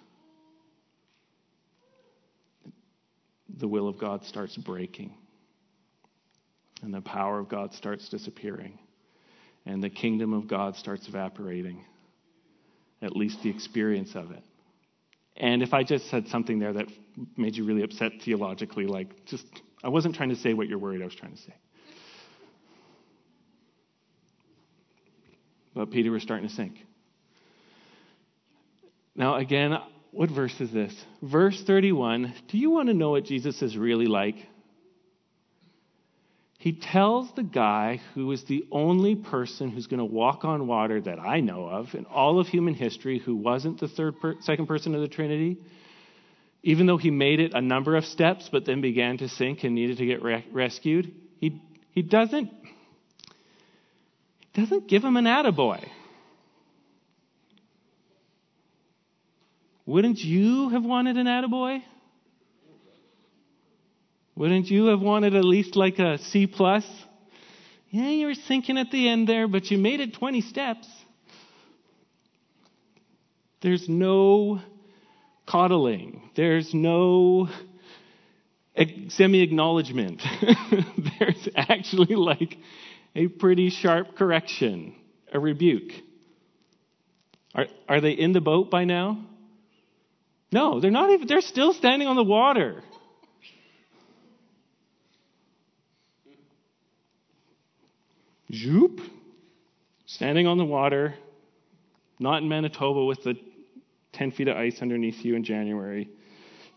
The 3.59 3.67
will 3.67 3.87
of 3.87 3.99
God 3.99 4.25
starts 4.25 4.57
breaking, 4.57 5.13
and 6.81 6.91
the 6.91 7.01
power 7.01 7.37
of 7.37 7.47
God 7.47 7.75
starts 7.75 8.09
disappearing, 8.09 8.79
and 9.67 9.83
the 9.83 9.89
kingdom 9.91 10.33
of 10.33 10.47
God 10.47 10.75
starts 10.75 11.07
evaporating, 11.07 11.85
at 13.03 13.15
least 13.15 13.43
the 13.43 13.51
experience 13.51 14.15
of 14.15 14.31
it. 14.31 14.43
And 15.37 15.61
if 15.61 15.75
I 15.75 15.83
just 15.83 16.09
said 16.09 16.27
something 16.29 16.57
there 16.57 16.73
that 16.73 16.87
made 17.37 17.55
you 17.55 17.65
really 17.65 17.83
upset 17.83 18.13
theologically, 18.25 18.87
like 18.87 19.27
just, 19.27 19.45
I 19.83 19.89
wasn't 19.89 20.15
trying 20.15 20.29
to 20.29 20.35
say 20.35 20.55
what 20.55 20.67
you're 20.67 20.79
worried 20.79 21.03
I 21.03 21.05
was 21.05 21.13
trying 21.13 21.35
to 21.35 21.41
say. 21.41 21.53
But 25.73 25.91
Peter 25.91 26.11
was 26.11 26.23
starting 26.23 26.47
to 26.47 26.53
sink. 26.53 26.75
Now, 29.15 29.35
again, 29.35 29.77
what 30.11 30.29
verse 30.29 30.59
is 30.59 30.71
this? 30.71 30.93
Verse 31.21 31.61
31. 31.65 32.33
Do 32.47 32.57
you 32.57 32.71
want 32.71 32.87
to 32.87 32.93
know 32.93 33.11
what 33.11 33.25
Jesus 33.25 33.61
is 33.61 33.77
really 33.77 34.07
like? 34.07 34.35
He 36.57 36.73
tells 36.73 37.31
the 37.35 37.43
guy 37.43 38.01
who 38.15 38.29
is 38.33 38.43
the 38.43 38.65
only 38.69 39.15
person 39.15 39.69
who's 39.69 39.87
going 39.87 39.99
to 39.99 40.05
walk 40.05 40.43
on 40.43 40.67
water 40.67 40.99
that 40.99 41.17
I 41.17 41.39
know 41.39 41.65
of 41.65 41.95
in 41.95 42.05
all 42.05 42.39
of 42.39 42.47
human 42.47 42.73
history 42.73 43.17
who 43.17 43.37
wasn't 43.37 43.79
the 43.79 43.87
third 43.87 44.19
per- 44.19 44.35
second 44.41 44.67
person 44.67 44.93
of 44.93 44.99
the 44.99 45.07
Trinity, 45.07 45.57
even 46.61 46.85
though 46.85 46.97
he 46.97 47.11
made 47.11 47.39
it 47.39 47.53
a 47.53 47.61
number 47.61 47.95
of 47.95 48.03
steps 48.03 48.49
but 48.51 48.65
then 48.65 48.81
began 48.81 49.17
to 49.19 49.29
sink 49.29 49.63
and 49.63 49.73
needed 49.73 49.99
to 49.99 50.05
get 50.05 50.21
re- 50.21 50.45
rescued, 50.51 51.13
he, 51.39 51.61
he 51.91 52.01
doesn't 52.01 52.51
doesn't 54.59 54.87
give 54.87 55.03
him 55.03 55.17
an 55.17 55.25
attaboy. 55.25 55.83
Wouldn't 59.85 60.19
you 60.19 60.69
have 60.69 60.83
wanted 60.83 61.17
an 61.17 61.25
attaboy? 61.25 61.81
Wouldn't 64.35 64.67
you 64.67 64.85
have 64.85 65.01
wanted 65.01 65.35
at 65.35 65.43
least 65.43 65.75
like 65.75 65.99
a 65.99 66.17
C 66.17 66.47
plus? 66.47 66.85
Yeah, 67.89 68.09
you 68.09 68.27
were 68.27 68.35
sinking 68.35 68.77
at 68.77 68.91
the 68.91 69.09
end 69.09 69.27
there, 69.27 69.47
but 69.47 69.71
you 69.71 69.77
made 69.77 69.99
it 69.99 70.13
20 70.13 70.41
steps. 70.41 70.87
There's 73.61 73.89
no 73.89 74.61
coddling. 75.47 76.29
There's 76.35 76.73
no 76.73 77.49
semi 79.09 79.41
acknowledgement. 79.41 80.21
There's 81.19 81.49
actually 81.55 82.15
like 82.15 82.57
a 83.15 83.27
pretty 83.27 83.69
sharp 83.69 84.15
correction, 84.15 84.95
a 85.33 85.39
rebuke. 85.39 85.91
Are, 87.55 87.65
are 87.87 88.01
they 88.01 88.11
in 88.11 88.31
the 88.31 88.41
boat 88.41 88.69
by 88.69 88.85
now? 88.85 89.25
No, 90.51 90.79
they're 90.79 90.91
not 90.91 91.09
even, 91.09 91.27
they're 91.27 91.41
still 91.41 91.73
standing 91.73 92.07
on 92.07 92.15
the 92.15 92.23
water. 92.23 92.81
Zoop, 98.51 98.99
standing 100.07 100.47
on 100.47 100.57
the 100.57 100.65
water, 100.65 101.13
not 102.19 102.41
in 102.41 102.49
Manitoba 102.49 103.05
with 103.05 103.23
the 103.23 103.35
10 104.13 104.31
feet 104.31 104.47
of 104.47 104.57
ice 104.57 104.81
underneath 104.81 105.23
you 105.23 105.35
in 105.35 105.43
January, 105.43 106.09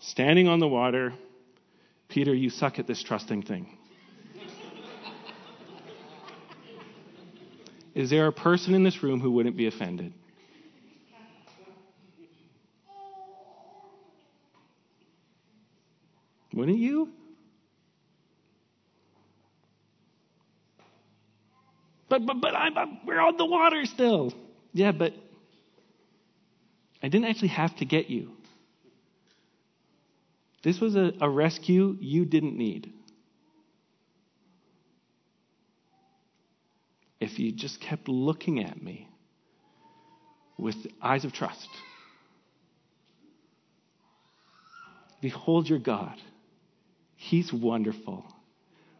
standing 0.01 0.49
on 0.49 0.59
the 0.59 0.69
water. 0.69 1.15
Peter, 2.09 2.35
you 2.35 2.51
suck 2.51 2.79
at 2.79 2.87
this 2.87 3.03
trusting 3.03 3.43
thing. 3.43 3.79
Is 7.95 8.11
there 8.11 8.27
a 8.27 8.33
person 8.33 8.75
in 8.75 8.83
this 8.83 9.03
room 9.03 9.21
who 9.21 9.31
wouldn't 9.33 9.57
be 9.57 9.67
offended? 9.67 10.13
Wouldn't 16.55 16.79
you? 16.79 17.09
But 22.09 22.27
but 22.27 22.41
but 22.43 22.55
I'm, 22.55 22.77
I'm, 22.77 22.99
we're 23.07 23.21
on 23.21 23.39
the 23.39 23.47
water 23.47 23.87
still. 23.87 24.35
Yeah, 24.75 24.93
but 24.93 25.15
I 27.03 27.09
didn't 27.09 27.27
actually 27.27 27.49
have 27.49 27.75
to 27.77 27.87
get 27.87 28.11
you. 28.11 28.33
This 30.63 30.79
was 30.79 30.95
a, 30.95 31.13
a 31.21 31.29
rescue 31.29 31.97
you 32.01 32.25
didn't 32.25 32.57
need. 32.57 32.93
If 37.23 37.39
you 37.39 37.53
just 37.53 37.81
kept 37.81 38.09
looking 38.09 38.65
at 38.65 38.83
me 38.83 39.09
with 40.59 40.75
eyes 41.01 41.25
of 41.25 41.33
trust. 41.33 41.69
Behold 45.21 45.69
your 45.69 45.79
God. 45.79 46.17
He's 47.15 47.53
wonderful. 47.53 48.25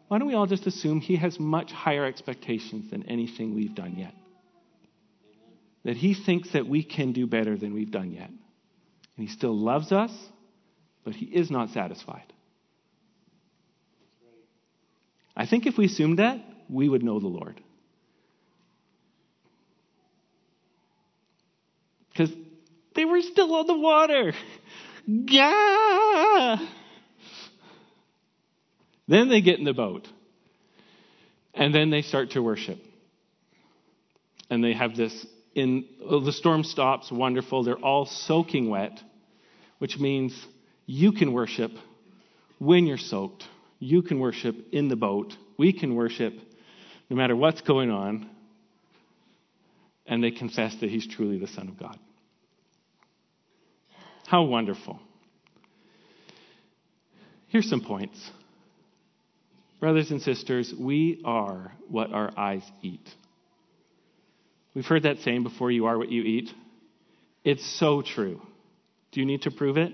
Why 0.07 0.19
don't 0.19 0.27
we 0.29 0.35
all 0.35 0.47
just 0.47 0.65
assume 0.65 1.01
he 1.01 1.17
has 1.17 1.37
much 1.37 1.73
higher 1.73 2.05
expectations 2.05 2.89
than 2.91 3.03
anything 3.09 3.55
we've 3.55 3.75
done 3.75 3.95
yet? 3.97 4.13
That 5.83 5.97
he 5.97 6.13
thinks 6.13 6.53
that 6.53 6.65
we 6.65 6.81
can 6.81 7.11
do 7.11 7.27
better 7.27 7.57
than 7.57 7.73
we've 7.73 7.91
done 7.91 8.13
yet. 8.13 8.29
And 8.29 9.27
he 9.27 9.27
still 9.27 9.57
loves 9.57 9.91
us, 9.91 10.11
but 11.03 11.13
he 11.13 11.25
is 11.25 11.51
not 11.51 11.71
satisfied. 11.71 12.31
I 15.35 15.45
think 15.45 15.65
if 15.65 15.77
we 15.77 15.87
assumed 15.87 16.19
that, 16.19 16.37
we 16.69 16.87
would 16.87 17.03
know 17.03 17.19
the 17.19 17.27
Lord. 17.27 17.59
Because 22.13 22.33
they 22.95 23.05
were 23.05 23.21
still 23.21 23.53
on 23.55 23.67
the 23.67 23.77
water. 23.77 24.33
Yeah. 25.05 26.57
Then 29.07 29.29
they 29.29 29.41
get 29.41 29.59
in 29.59 29.65
the 29.65 29.73
boat. 29.73 30.07
And 31.53 31.73
then 31.73 31.89
they 31.89 32.01
start 32.01 32.31
to 32.31 32.41
worship. 32.41 32.79
And 34.49 34.63
they 34.63 34.73
have 34.73 34.95
this 34.95 35.25
in 35.55 35.85
oh, 36.03 36.19
the 36.19 36.31
storm 36.31 36.63
stops, 36.63 37.11
wonderful. 37.11 37.63
They're 37.63 37.75
all 37.75 38.05
soaking 38.05 38.69
wet, 38.69 38.99
which 39.77 39.99
means 39.99 40.33
you 40.85 41.11
can 41.11 41.31
worship 41.31 41.71
when 42.59 42.85
you're 42.87 42.97
soaked. 42.97 43.43
You 43.79 44.01
can 44.01 44.19
worship 44.19 44.55
in 44.71 44.87
the 44.87 44.95
boat. 44.95 45.35
We 45.57 45.73
can 45.73 45.95
worship 45.95 46.33
no 47.09 47.17
matter 47.17 47.35
what's 47.35 47.61
going 47.61 47.91
on 47.91 48.29
and 50.05 50.23
they 50.23 50.31
confess 50.31 50.75
that 50.81 50.89
he's 50.89 51.07
truly 51.07 51.39
the 51.39 51.47
Son 51.47 51.67
of 51.67 51.79
God. 51.79 51.97
How 54.27 54.43
wonderful. 54.43 54.99
Here's 57.47 57.69
some 57.69 57.81
points. 57.81 58.31
Brothers 59.79 60.11
and 60.11 60.21
sisters, 60.21 60.73
we 60.77 61.21
are 61.25 61.73
what 61.89 62.11
our 62.11 62.31
eyes 62.37 62.63
eat. 62.81 63.07
We've 64.73 64.85
heard 64.85 65.03
that 65.03 65.19
saying 65.19 65.43
before 65.43 65.71
you 65.71 65.85
are 65.85 65.97
what 65.97 66.09
you 66.09 66.23
eat. 66.23 66.49
It's 67.43 67.65
so 67.79 68.01
true. 68.01 68.41
Do 69.11 69.19
you 69.19 69.25
need 69.25 69.43
to 69.43 69.51
prove 69.51 69.77
it? 69.77 69.93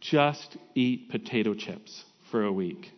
Just 0.00 0.56
eat 0.74 1.10
potato 1.10 1.54
chips 1.54 2.04
for 2.30 2.44
a 2.44 2.52
week. 2.52 2.90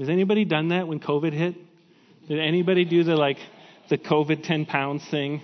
Has 0.00 0.08
anybody 0.08 0.46
done 0.46 0.68
that 0.68 0.88
when 0.88 0.98
COVID 0.98 1.34
hit? 1.34 1.56
Did 2.26 2.38
anybody 2.38 2.86
do 2.86 3.04
the 3.04 3.16
like 3.16 3.36
the 3.90 3.98
COVID 3.98 4.42
10 4.42 4.64
pounds 4.64 5.04
thing? 5.10 5.42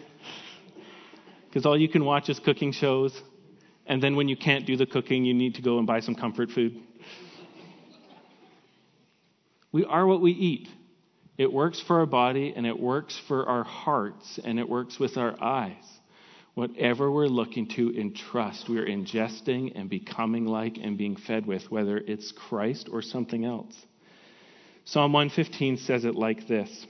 Because 1.47 1.67
all 1.67 1.77
you 1.77 1.91
can 1.91 2.07
watch 2.07 2.31
is 2.31 2.39
cooking 2.39 2.73
shows. 2.73 3.21
And 3.85 4.03
then 4.03 4.17
when 4.17 4.29
you 4.29 4.37
can't 4.37 4.65
do 4.65 4.79
the 4.79 4.87
cooking, 4.87 5.27
you 5.27 5.35
need 5.35 5.57
to 5.57 5.63
go 5.63 5.77
and 5.77 5.87
buy 5.87 6.01
some 6.01 6.15
comfort 6.15 6.51
food. 6.53 6.81
We 9.73 9.85
are 9.85 10.07
what 10.07 10.23
we 10.23 10.33
eat. 10.33 10.69
It 11.37 11.53
works 11.53 11.79
for 11.79 11.99
our 12.01 12.07
body 12.07 12.55
and 12.57 12.67
it 12.67 12.81
works 12.81 13.21
for 13.29 13.47
our 13.47 13.63
hearts 13.63 14.41
and 14.43 14.59
it 14.59 14.67
works 14.67 14.99
with 14.99 15.19
our 15.19 15.37
eyes. 15.39 15.85
Whatever 16.55 17.13
we're 17.13 17.27
looking 17.27 17.69
to 17.77 17.91
in 17.91 18.15
trust, 18.15 18.71
we're 18.71 18.87
ingesting 18.87 19.79
and 19.79 19.91
becoming 19.91 20.47
like 20.47 20.79
and 20.79 20.97
being 20.97 21.17
fed 21.17 21.45
with, 21.45 21.71
whether 21.71 21.99
it's 21.99 22.33
Christ 22.33 22.89
or 22.91 23.03
something 23.03 23.45
else. 23.45 23.77
Psalm 24.87 25.13
115 25.13 25.79
says 25.79 26.05
it 26.05 26.15
like 26.15 26.47
this. 26.47 26.87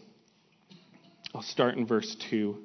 I'll 1.35 1.41
start 1.41 1.79
in 1.79 1.87
verse 1.87 2.15
2. 2.29 2.59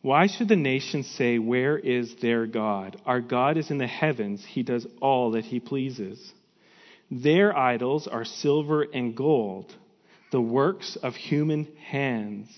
Why 0.00 0.26
should 0.26 0.48
the 0.48 0.56
nations 0.56 1.06
say, 1.06 1.38
Where 1.38 1.78
is 1.78 2.14
their 2.22 2.46
God? 2.46 2.98
Our 3.04 3.20
God 3.20 3.58
is 3.58 3.70
in 3.70 3.76
the 3.76 3.86
heavens, 3.86 4.42
he 4.42 4.62
does 4.62 4.86
all 5.02 5.32
that 5.32 5.44
he 5.44 5.60
pleases. 5.60 6.32
Their 7.10 7.54
idols 7.56 8.06
are 8.06 8.24
silver 8.24 8.82
and 8.82 9.14
gold, 9.14 9.74
the 10.32 10.40
works 10.40 10.96
of 10.96 11.14
human 11.14 11.68
hands. 11.76 12.48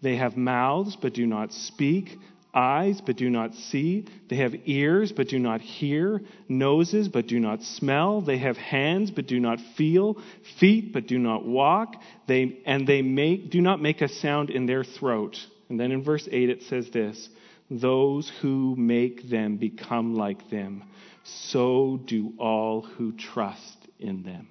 They 0.00 0.16
have 0.16 0.36
mouths, 0.36 0.94
but 0.94 1.14
do 1.14 1.26
not 1.26 1.52
speak 1.52 2.16
eyes 2.54 3.00
but 3.04 3.16
do 3.16 3.30
not 3.30 3.54
see. 3.54 4.06
They 4.28 4.36
have 4.36 4.54
ears 4.66 5.12
but 5.12 5.28
do 5.28 5.38
not 5.38 5.60
hear, 5.60 6.20
noses 6.48 7.08
but 7.08 7.26
do 7.26 7.38
not 7.38 7.62
smell. 7.62 8.20
They 8.20 8.38
have 8.38 8.56
hands 8.56 9.10
but 9.10 9.26
do 9.26 9.40
not 9.40 9.58
feel, 9.76 10.16
feet 10.58 10.92
but 10.92 11.06
do 11.06 11.18
not 11.18 11.44
walk. 11.46 11.94
They, 12.26 12.60
and 12.66 12.86
they 12.86 13.02
make, 13.02 13.50
do 13.50 13.60
not 13.60 13.80
make 13.80 14.00
a 14.00 14.08
sound 14.08 14.50
in 14.50 14.66
their 14.66 14.84
throat. 14.84 15.36
And 15.68 15.78
then 15.78 15.92
in 15.92 16.02
verse 16.02 16.28
8 16.30 16.50
it 16.50 16.62
says 16.62 16.88
this 16.90 17.28
Those 17.70 18.30
who 18.40 18.74
make 18.76 19.28
them 19.28 19.56
become 19.56 20.14
like 20.14 20.50
them, 20.50 20.84
so 21.24 22.00
do 22.06 22.32
all 22.38 22.82
who 22.82 23.12
trust 23.12 23.76
in 23.98 24.22
them. 24.22 24.48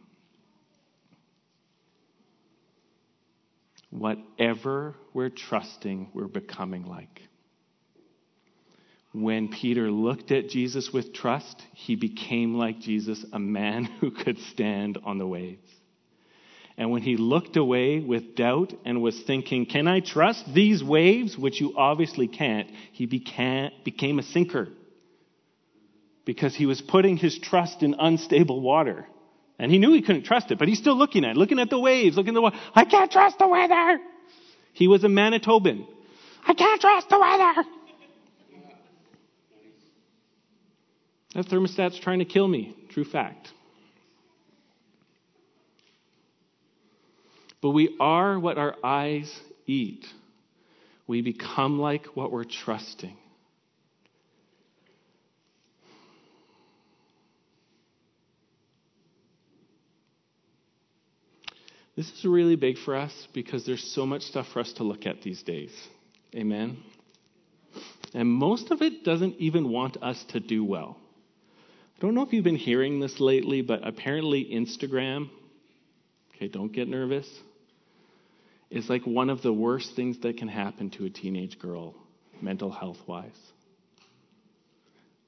Whatever 3.89 4.95
we're 5.13 5.29
trusting, 5.29 6.09
we're 6.13 6.27
becoming 6.27 6.85
like. 6.85 7.21
When 9.19 9.47
Peter 9.47 9.89
looked 9.89 10.31
at 10.31 10.47
Jesus 10.47 10.93
with 10.93 11.11
trust, 11.11 11.63
he 11.73 11.95
became 11.95 12.53
like 12.53 12.79
Jesus, 12.79 13.25
a 13.33 13.39
man 13.39 13.85
who 13.99 14.11
could 14.11 14.37
stand 14.51 14.99
on 15.03 15.17
the 15.17 15.25
waves. 15.25 15.67
And 16.77 16.91
when 16.91 17.01
he 17.01 17.17
looked 17.17 17.57
away 17.57 17.99
with 17.99 18.35
doubt 18.35 18.73
and 18.85 19.01
was 19.01 19.19
thinking, 19.25 19.65
Can 19.65 19.87
I 19.87 20.01
trust 20.01 20.45
these 20.53 20.83
waves? 20.83 21.35
Which 21.35 21.59
you 21.59 21.73
obviously 21.75 22.27
can't, 22.27 22.69
he 22.91 23.07
became, 23.07 23.71
became 23.83 24.19
a 24.19 24.23
sinker. 24.23 24.67
Because 26.23 26.55
he 26.55 26.67
was 26.67 26.79
putting 26.79 27.17
his 27.17 27.39
trust 27.39 27.81
in 27.81 27.95
unstable 27.97 28.61
water. 28.61 29.07
And 29.57 29.71
he 29.71 29.79
knew 29.79 29.93
he 29.93 30.03
couldn't 30.03 30.25
trust 30.25 30.51
it, 30.51 30.59
but 30.59 30.67
he's 30.67 30.77
still 30.77 30.95
looking 30.95 31.25
at 31.25 31.31
it, 31.31 31.37
looking 31.37 31.57
at 31.57 31.71
the 31.71 31.79
waves, 31.79 32.15
looking 32.15 32.33
at 32.33 32.35
the 32.35 32.41
water. 32.41 32.59
I 32.75 32.85
can't 32.85 33.11
trust 33.11 33.39
the 33.39 33.47
weather. 33.47 33.99
He 34.73 34.87
was 34.87 35.03
a 35.03 35.07
Manitoban. 35.07 35.87
I 36.45 36.53
can't 36.53 36.79
trust 36.79 37.09
the 37.09 37.17
weather. 37.17 37.67
That 41.37 41.45
thermostat's 41.49 41.99
trying 41.99 42.17
to 42.17 42.25
kill 42.25 42.47
me. 42.47 42.75
True 42.89 43.05
fact. 43.05 43.49
But 47.61 47.69
we 47.71 47.95
are 47.99 48.39
what 48.39 48.57
our 48.57 48.75
eyes 48.83 49.31
eat. 49.67 50.03
We 51.05 51.21
become 51.21 51.77
like 51.77 52.07
what 52.15 52.31
we're 52.31 52.43
trusting. 52.43 53.15
This 61.95 62.11
is 62.11 62.25
really 62.25 62.55
big 62.55 62.79
for 62.79 62.95
us 62.95 63.27
because 63.33 63.63
there's 63.63 63.83
so 63.93 64.07
much 64.07 64.23
stuff 64.23 64.47
for 64.47 64.59
us 64.59 64.73
to 64.73 64.83
look 64.83 65.05
at 65.05 65.21
these 65.21 65.43
days. 65.43 65.71
Amen? 66.35 66.79
And 68.15 68.27
most 68.27 68.71
of 68.71 68.81
it 68.81 69.03
doesn't 69.03 69.35
even 69.35 69.69
want 69.69 69.97
us 70.01 70.23
to 70.29 70.39
do 70.39 70.65
well. 70.65 70.97
I 71.97 72.01
don't 72.01 72.13
know 72.13 72.21
if 72.21 72.31
you've 72.31 72.43
been 72.43 72.55
hearing 72.55 72.99
this 72.99 73.19
lately, 73.19 73.63
but 73.63 73.87
apparently 73.87 74.45
Instagram, 74.45 75.31
okay, 76.35 76.47
don't 76.47 76.71
get 76.71 76.87
nervous, 76.87 77.27
is 78.69 78.87
like 78.87 79.07
one 79.07 79.31
of 79.31 79.41
the 79.41 79.51
worst 79.51 79.95
things 79.95 80.19
that 80.19 80.37
can 80.37 80.47
happen 80.47 80.91
to 80.91 81.05
a 81.05 81.09
teenage 81.09 81.57
girl, 81.57 81.95
mental 82.39 82.69
health 82.69 82.99
wise. 83.07 83.51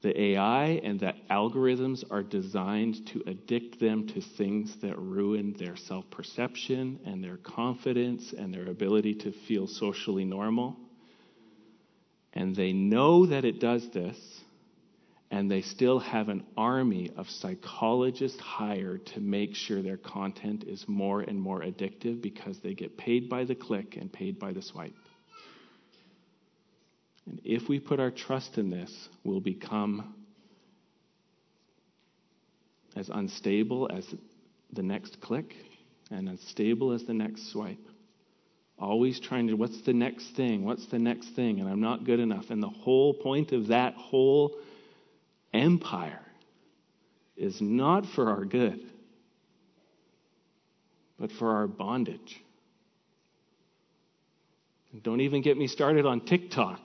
The 0.01 0.21
AI 0.21 0.65
and 0.83 0.99
the 0.99 1.15
algorithms 1.31 2.03
are 2.11 2.21
designed 2.21 3.07
to 3.07 3.23
addict 3.25 3.79
them 3.79 4.05
to 4.09 4.21
things 4.21 4.75
that 4.83 4.95
ruin 4.99 5.55
their 5.57 5.75
self 5.75 6.07
perception 6.11 6.99
and 7.03 7.23
their 7.23 7.37
confidence 7.37 8.31
and 8.31 8.53
their 8.53 8.67
ability 8.67 9.15
to 9.15 9.31
feel 9.31 9.65
socially 9.65 10.23
normal. 10.23 10.77
And 12.33 12.55
they 12.55 12.73
know 12.73 13.25
that 13.25 13.43
it 13.43 13.59
does 13.59 13.89
this, 13.89 14.38
and 15.31 15.49
they 15.49 15.61
still 15.61 15.99
have 15.99 16.29
an 16.29 16.43
army 16.57 17.11
of 17.15 17.29
psychologists 17.29 18.39
hired 18.39 19.05
to 19.05 19.19
make 19.19 19.55
sure 19.55 19.81
their 19.81 19.97
content 19.97 20.63
is 20.63 20.85
more 20.87 21.21
and 21.21 21.39
more 21.39 21.61
addictive 21.61 22.21
because 22.21 22.59
they 22.59 22.73
get 22.73 22.97
paid 22.97 23.29
by 23.29 23.43
the 23.43 23.53
click 23.53 23.95
and 23.95 24.11
paid 24.11 24.39
by 24.39 24.51
the 24.51 24.61
swipe. 24.61 24.95
And 27.27 27.39
if 27.43 27.69
we 27.69 27.79
put 27.79 27.99
our 27.99 28.09
trust 28.09 28.57
in 28.57 28.71
this, 28.71 29.09
we'll 29.23 29.39
become 29.39 30.15
as 32.95 33.09
unstable 33.09 33.87
as 33.95 34.05
the 34.73 34.81
next 34.81 35.21
click 35.21 35.55
and 36.09 36.27
as 36.27 36.39
stable 36.41 36.91
as 36.91 37.03
the 37.03 37.13
next 37.13 37.51
swipe. 37.51 37.77
Always 38.79 39.19
trying 39.19 39.47
to, 39.47 39.53
what's 39.53 39.81
the 39.83 39.93
next 39.93 40.35
thing? 40.35 40.65
What's 40.65 40.87
the 40.87 40.97
next 40.97 41.35
thing? 41.35 41.59
And 41.59 41.69
I'm 41.69 41.81
not 41.81 42.03
good 42.03 42.19
enough. 42.19 42.49
And 42.49 42.63
the 42.63 42.69
whole 42.69 43.13
point 43.13 43.51
of 43.51 43.67
that 43.67 43.93
whole 43.93 44.57
empire 45.53 46.21
is 47.35 47.61
not 47.61 48.05
for 48.05 48.29
our 48.29 48.45
good, 48.45 48.81
but 51.19 51.31
for 51.31 51.55
our 51.55 51.67
bondage. 51.67 52.41
And 54.91 55.03
don't 55.03 55.21
even 55.21 55.41
get 55.41 55.57
me 55.57 55.67
started 55.67 56.05
on 56.05 56.21
TikTok, 56.21 56.79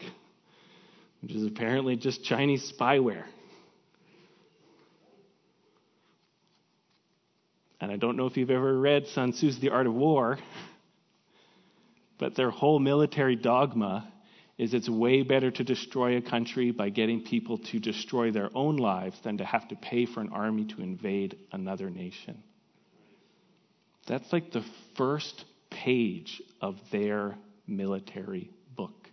which 1.22 1.32
is 1.32 1.46
apparently 1.46 1.96
just 1.96 2.22
Chinese 2.24 2.72
spyware. 2.72 3.24
And 7.80 7.90
I 7.90 7.96
don't 7.96 8.16
know 8.16 8.26
if 8.26 8.36
you've 8.36 8.50
ever 8.50 8.78
read 8.78 9.08
Sun 9.08 9.32
Tzu's 9.32 9.58
The 9.58 9.70
Art 9.70 9.86
of 9.86 9.94
War, 9.94 10.38
but 12.18 12.34
their 12.34 12.50
whole 12.50 12.78
military 12.78 13.36
dogma 13.36 14.10
is 14.56 14.72
it's 14.72 14.88
way 14.88 15.22
better 15.22 15.50
to 15.50 15.64
destroy 15.64 16.16
a 16.16 16.22
country 16.22 16.70
by 16.70 16.88
getting 16.88 17.22
people 17.22 17.58
to 17.58 17.80
destroy 17.80 18.30
their 18.30 18.50
own 18.54 18.76
lives 18.76 19.18
than 19.24 19.38
to 19.38 19.44
have 19.44 19.66
to 19.68 19.76
pay 19.76 20.06
for 20.06 20.20
an 20.20 20.28
army 20.30 20.64
to 20.64 20.80
invade 20.80 21.36
another 21.52 21.90
nation. 21.90 22.42
That's 24.06 24.32
like 24.32 24.52
the 24.52 24.64
first 24.96 25.44
page 25.70 26.40
of 26.60 26.78
their 26.92 27.36
military 27.66 28.50
book. 28.76 29.10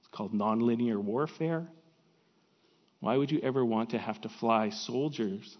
It's 0.00 0.08
called 0.10 0.32
Nonlinear 0.32 0.98
Warfare. 0.98 1.66
Why 3.00 3.16
would 3.16 3.30
you 3.30 3.40
ever 3.42 3.64
want 3.64 3.90
to 3.90 3.98
have 3.98 4.20
to 4.22 4.28
fly 4.28 4.70
soldiers 4.70 5.58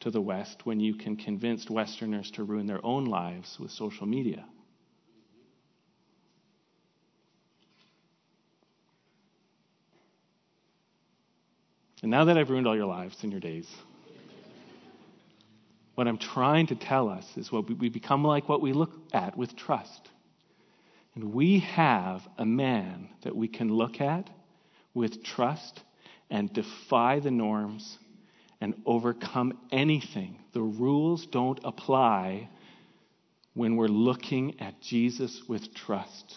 to 0.00 0.10
the 0.10 0.20
West 0.20 0.66
when 0.66 0.80
you 0.80 0.94
can 0.94 1.16
convince 1.16 1.70
Westerners 1.70 2.30
to 2.32 2.44
ruin 2.44 2.66
their 2.66 2.84
own 2.84 3.06
lives 3.06 3.58
with 3.58 3.70
social 3.70 4.06
media? 4.06 4.44
And 12.02 12.10
now 12.10 12.24
that 12.24 12.36
I've 12.36 12.50
ruined 12.50 12.66
all 12.66 12.76
your 12.76 12.86
lives 12.86 13.16
and 13.22 13.32
your 13.32 13.40
days, 13.40 13.68
what 15.94 16.06
I'm 16.06 16.18
trying 16.18 16.66
to 16.68 16.74
tell 16.74 17.08
us 17.08 17.26
is 17.36 17.50
what 17.50 17.68
we 17.78 17.88
become 17.88 18.22
like 18.22 18.48
what 18.48 18.60
we 18.60 18.72
look 18.72 18.92
at 19.12 19.36
with 19.36 19.56
trust. 19.56 20.10
And 21.14 21.32
we 21.32 21.60
have 21.60 22.20
a 22.36 22.44
man 22.44 23.08
that 23.22 23.34
we 23.34 23.48
can 23.48 23.70
look 23.70 24.00
at 24.02 24.28
with 24.92 25.24
trust 25.24 25.80
and 26.28 26.52
defy 26.52 27.20
the 27.20 27.30
norms 27.30 27.98
and 28.60 28.74
overcome 28.84 29.58
anything. 29.72 30.38
The 30.52 30.62
rules 30.62 31.26
don't 31.26 31.60
apply 31.64 32.50
when 33.54 33.76
we're 33.76 33.88
looking 33.88 34.60
at 34.60 34.82
Jesus 34.82 35.42
with 35.48 35.74
trust. 35.74 36.36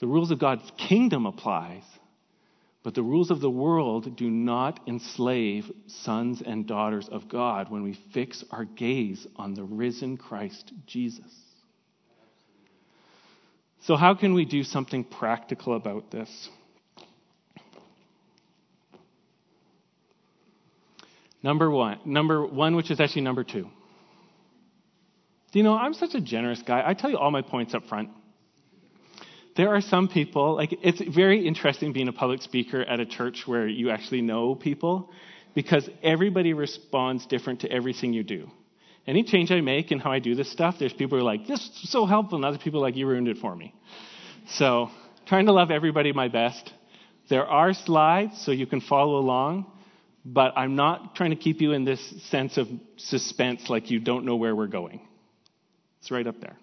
The 0.00 0.06
rules 0.06 0.30
of 0.30 0.38
God's 0.38 0.70
kingdom 0.76 1.24
applies, 1.24 1.84
but 2.82 2.94
the 2.94 3.02
rules 3.02 3.30
of 3.30 3.40
the 3.40 3.50
world 3.50 4.16
do 4.16 4.30
not 4.30 4.80
enslave 4.86 5.70
sons 5.86 6.42
and 6.44 6.66
daughters 6.66 7.08
of 7.10 7.28
God 7.28 7.70
when 7.70 7.82
we 7.82 7.98
fix 8.14 8.42
our 8.50 8.64
gaze 8.64 9.26
on 9.36 9.54
the 9.54 9.62
risen 9.62 10.16
Christ 10.16 10.72
Jesus. 10.86 11.30
So, 13.82 13.96
how 13.96 14.14
can 14.14 14.34
we 14.34 14.44
do 14.44 14.62
something 14.62 15.04
practical 15.04 15.74
about 15.74 16.10
this? 16.10 16.48
Number 21.42 21.70
one, 21.70 21.98
number 22.04 22.46
one, 22.46 22.76
which 22.76 22.90
is 22.90 23.00
actually 23.00 23.22
number 23.22 23.44
two. 23.44 23.68
You 25.52 25.62
know, 25.62 25.74
I'm 25.74 25.94
such 25.94 26.14
a 26.14 26.20
generous 26.20 26.62
guy. 26.62 26.82
I 26.86 26.94
tell 26.94 27.10
you 27.10 27.18
all 27.18 27.30
my 27.30 27.42
points 27.42 27.74
up 27.74 27.86
front. 27.88 28.10
There 29.56 29.74
are 29.74 29.80
some 29.80 30.08
people, 30.08 30.54
like, 30.54 30.72
it's 30.82 31.02
very 31.14 31.46
interesting 31.46 31.92
being 31.92 32.08
a 32.08 32.12
public 32.12 32.42
speaker 32.42 32.82
at 32.82 33.00
a 33.00 33.06
church 33.06 33.44
where 33.46 33.66
you 33.66 33.90
actually 33.90 34.22
know 34.22 34.54
people 34.54 35.10
because 35.54 35.88
everybody 36.02 36.52
responds 36.52 37.26
different 37.26 37.60
to 37.60 37.70
everything 37.70 38.12
you 38.12 38.22
do. 38.22 38.48
Any 39.06 39.24
change 39.24 39.50
I 39.50 39.60
make 39.60 39.90
in 39.90 39.98
how 39.98 40.12
I 40.12 40.20
do 40.20 40.34
this 40.34 40.50
stuff, 40.52 40.76
there's 40.78 40.92
people 40.92 41.18
who 41.18 41.24
are 41.24 41.26
like, 41.26 41.46
this 41.46 41.60
is 41.60 41.90
so 41.90 42.06
helpful, 42.06 42.36
and 42.36 42.44
other 42.44 42.58
people 42.58 42.80
like, 42.80 42.96
you 42.96 43.06
ruined 43.06 43.28
it 43.28 43.38
for 43.38 43.54
me. 43.56 43.74
So, 44.50 44.90
trying 45.26 45.46
to 45.46 45.52
love 45.52 45.70
everybody 45.70 46.12
my 46.12 46.28
best. 46.28 46.72
There 47.28 47.46
are 47.46 47.72
slides 47.72 48.40
so 48.44 48.52
you 48.52 48.66
can 48.66 48.80
follow 48.80 49.16
along, 49.16 49.66
but 50.24 50.52
I'm 50.56 50.76
not 50.76 51.14
trying 51.14 51.30
to 51.30 51.36
keep 51.36 51.60
you 51.60 51.72
in 51.72 51.84
this 51.84 52.00
sense 52.30 52.56
of 52.56 52.68
suspense 52.96 53.70
like 53.70 53.90
you 53.90 54.00
don't 54.00 54.24
know 54.24 54.36
where 54.36 54.54
we're 54.54 54.66
going. 54.66 55.00
It's 56.00 56.10
right 56.10 56.26
up 56.26 56.40
there. 56.40 56.56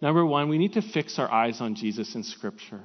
Number 0.00 0.24
one, 0.24 0.48
we 0.48 0.58
need 0.58 0.74
to 0.74 0.82
fix 0.82 1.18
our 1.18 1.30
eyes 1.30 1.60
on 1.60 1.74
Jesus 1.74 2.14
in 2.14 2.22
Scripture. 2.22 2.80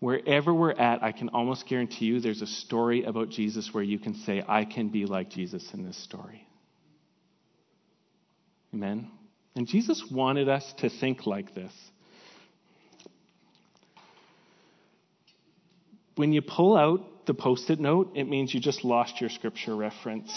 Wherever 0.00 0.52
we're 0.52 0.72
at, 0.72 1.02
I 1.02 1.12
can 1.12 1.30
almost 1.30 1.66
guarantee 1.66 2.06
you 2.06 2.20
there's 2.20 2.42
a 2.42 2.46
story 2.46 3.04
about 3.04 3.30
Jesus 3.30 3.72
where 3.72 3.82
you 3.82 3.98
can 3.98 4.14
say, 4.14 4.42
I 4.46 4.64
can 4.64 4.88
be 4.88 5.06
like 5.06 5.30
Jesus 5.30 5.72
in 5.72 5.84
this 5.84 5.96
story. 5.96 6.46
Amen? 8.72 9.10
And 9.56 9.66
Jesus 9.66 10.04
wanted 10.10 10.48
us 10.48 10.74
to 10.78 10.90
think 10.90 11.26
like 11.26 11.54
this. 11.54 11.72
When 16.16 16.32
you 16.32 16.42
pull 16.42 16.76
out 16.76 17.26
the 17.26 17.34
post 17.34 17.70
it 17.70 17.80
note, 17.80 18.12
it 18.14 18.24
means 18.24 18.52
you 18.52 18.60
just 18.60 18.84
lost 18.84 19.20
your 19.20 19.30
scripture 19.30 19.74
reference. 19.74 20.32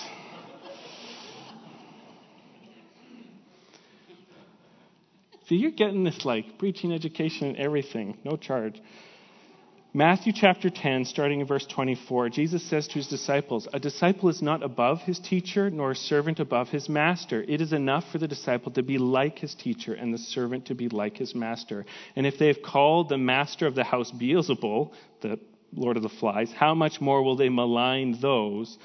See, 5.48 5.56
you're 5.56 5.72
getting 5.72 6.04
this 6.04 6.26
like 6.26 6.58
preaching 6.58 6.92
education 6.92 7.48
and 7.48 7.58
everything, 7.58 8.18
no 8.26 8.36
charge. 8.36 8.82
Matthew 9.94 10.34
chapter 10.36 10.70
10, 10.70 11.06
starting 11.06 11.40
in 11.40 11.48
verse 11.48 11.66
24, 11.66 12.30
Jesus 12.30 12.70
says 12.70 12.88
to 12.90 12.96
his 12.96 13.08
disciples, 13.08 13.68
A 13.72 13.80
disciple 13.80 14.28
is 14.28 14.42
not 14.42 14.62
above 14.62 15.00
his 15.02 15.18
teacher, 15.20 15.70
nor 15.70 15.92
a 15.92 15.96
servant 15.96 16.42
above 16.42 16.68
his 16.68 16.90
master. 16.90 17.44
It 17.48 17.62
is 17.62 17.72
enough 17.72 18.04
for 18.12 18.18
the 18.18 18.28
disciple 18.28 18.74
to 18.74 18.84
be 18.84 18.98
like 18.98 19.40
his 19.40 19.56
teacher, 19.56 19.94
and 19.94 20.14
the 20.14 20.18
servant 20.18 20.66
to 20.66 20.76
be 20.76 20.90
like 20.90 21.18
his 21.18 21.34
master. 21.34 21.86
And 22.18 22.28
if 22.28 22.38
they 22.38 22.48
have 22.48 22.62
called 22.62 23.08
the 23.08 23.18
master 23.18 23.66
of 23.66 23.74
the 23.74 23.86
house 23.86 24.12
Beelzebul, 24.12 24.92
the 25.22 25.40
Lord 25.74 25.96
of 25.96 26.04
the 26.04 26.10
flies, 26.10 26.52
how 26.52 26.76
much 26.76 27.00
more 27.00 27.24
will 27.24 27.38
they 27.38 27.50
malign 27.50 28.20
those 28.22 28.78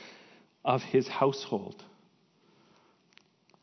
of 0.64 0.82
his 0.82 1.08
household? 1.08 1.82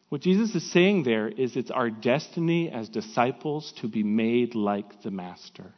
What 0.10 0.22
Jesus 0.22 0.54
is 0.56 0.72
saying 0.72 1.04
there 1.04 1.28
is 1.28 1.56
it's 1.56 1.72
our 1.72 1.90
destiny 1.90 2.70
as 2.70 2.90
disciples 2.90 3.72
to 3.82 3.88
be 3.88 4.04
made 4.04 4.56
like 4.56 5.04
the 5.04 5.12
Master. 5.12 5.72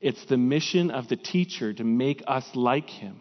It's 0.00 0.24
the 0.24 0.38
mission 0.38 0.90
of 0.90 1.08
the 1.08 1.16
teacher 1.16 1.74
to 1.74 1.84
make 1.84 2.22
us 2.26 2.48
like 2.54 2.88
him. 2.88 3.20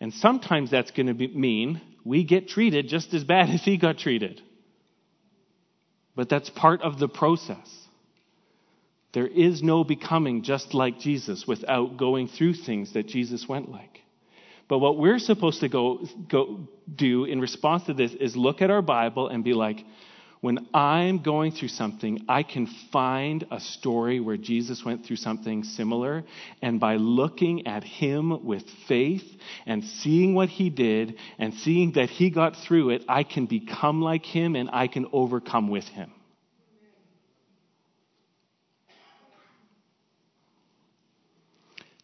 And 0.00 0.12
sometimes 0.12 0.70
that's 0.70 0.90
going 0.90 1.06
to 1.06 1.28
mean 1.28 1.80
we 2.04 2.24
get 2.24 2.48
treated 2.48 2.88
just 2.88 3.14
as 3.14 3.24
bad 3.24 3.48
as 3.54 3.62
he 3.62 3.78
got 3.78 3.98
treated. 3.98 4.42
But 6.14 6.28
that's 6.28 6.50
part 6.50 6.82
of 6.82 6.98
the 6.98 7.08
process. 7.08 7.68
There 9.12 9.26
is 9.26 9.62
no 9.62 9.82
becoming 9.82 10.42
just 10.42 10.74
like 10.74 10.98
Jesus 11.00 11.46
without 11.46 11.96
going 11.96 12.28
through 12.28 12.54
things 12.54 12.92
that 12.92 13.06
Jesus 13.06 13.48
went 13.48 13.70
like. 13.70 14.00
But 14.70 14.78
what 14.78 14.96
we're 14.96 15.18
supposed 15.18 15.60
to 15.60 15.68
go, 15.68 16.06
go 16.28 16.68
do 16.94 17.24
in 17.24 17.40
response 17.40 17.86
to 17.86 17.92
this 17.92 18.12
is 18.12 18.36
look 18.36 18.62
at 18.62 18.70
our 18.70 18.82
Bible 18.82 19.26
and 19.26 19.42
be 19.42 19.52
like, 19.52 19.84
when 20.42 20.68
I'm 20.72 21.18
going 21.24 21.50
through 21.50 21.68
something, 21.68 22.24
I 22.28 22.44
can 22.44 22.68
find 22.92 23.44
a 23.50 23.58
story 23.58 24.20
where 24.20 24.36
Jesus 24.36 24.84
went 24.84 25.04
through 25.04 25.16
something 25.16 25.64
similar. 25.64 26.22
And 26.62 26.78
by 26.78 26.96
looking 26.96 27.66
at 27.66 27.82
him 27.82 28.44
with 28.44 28.62
faith 28.86 29.24
and 29.66 29.84
seeing 29.84 30.34
what 30.34 30.48
he 30.48 30.70
did 30.70 31.16
and 31.40 31.52
seeing 31.52 31.92
that 31.92 32.08
he 32.08 32.30
got 32.30 32.54
through 32.54 32.90
it, 32.90 33.02
I 33.08 33.24
can 33.24 33.46
become 33.46 34.00
like 34.00 34.24
him 34.24 34.54
and 34.54 34.70
I 34.72 34.86
can 34.86 35.06
overcome 35.12 35.68
with 35.68 35.88
him. 35.88 36.12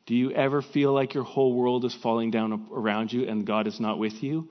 Do 0.06 0.14
you 0.14 0.30
ever 0.30 0.62
feel 0.62 0.92
like 0.92 1.14
your 1.14 1.24
whole 1.24 1.54
world 1.54 1.84
is 1.84 1.94
falling 1.94 2.30
down 2.30 2.68
around 2.72 3.12
you 3.12 3.28
and 3.28 3.44
God 3.44 3.66
is 3.66 3.80
not 3.80 3.98
with 3.98 4.22
you? 4.22 4.48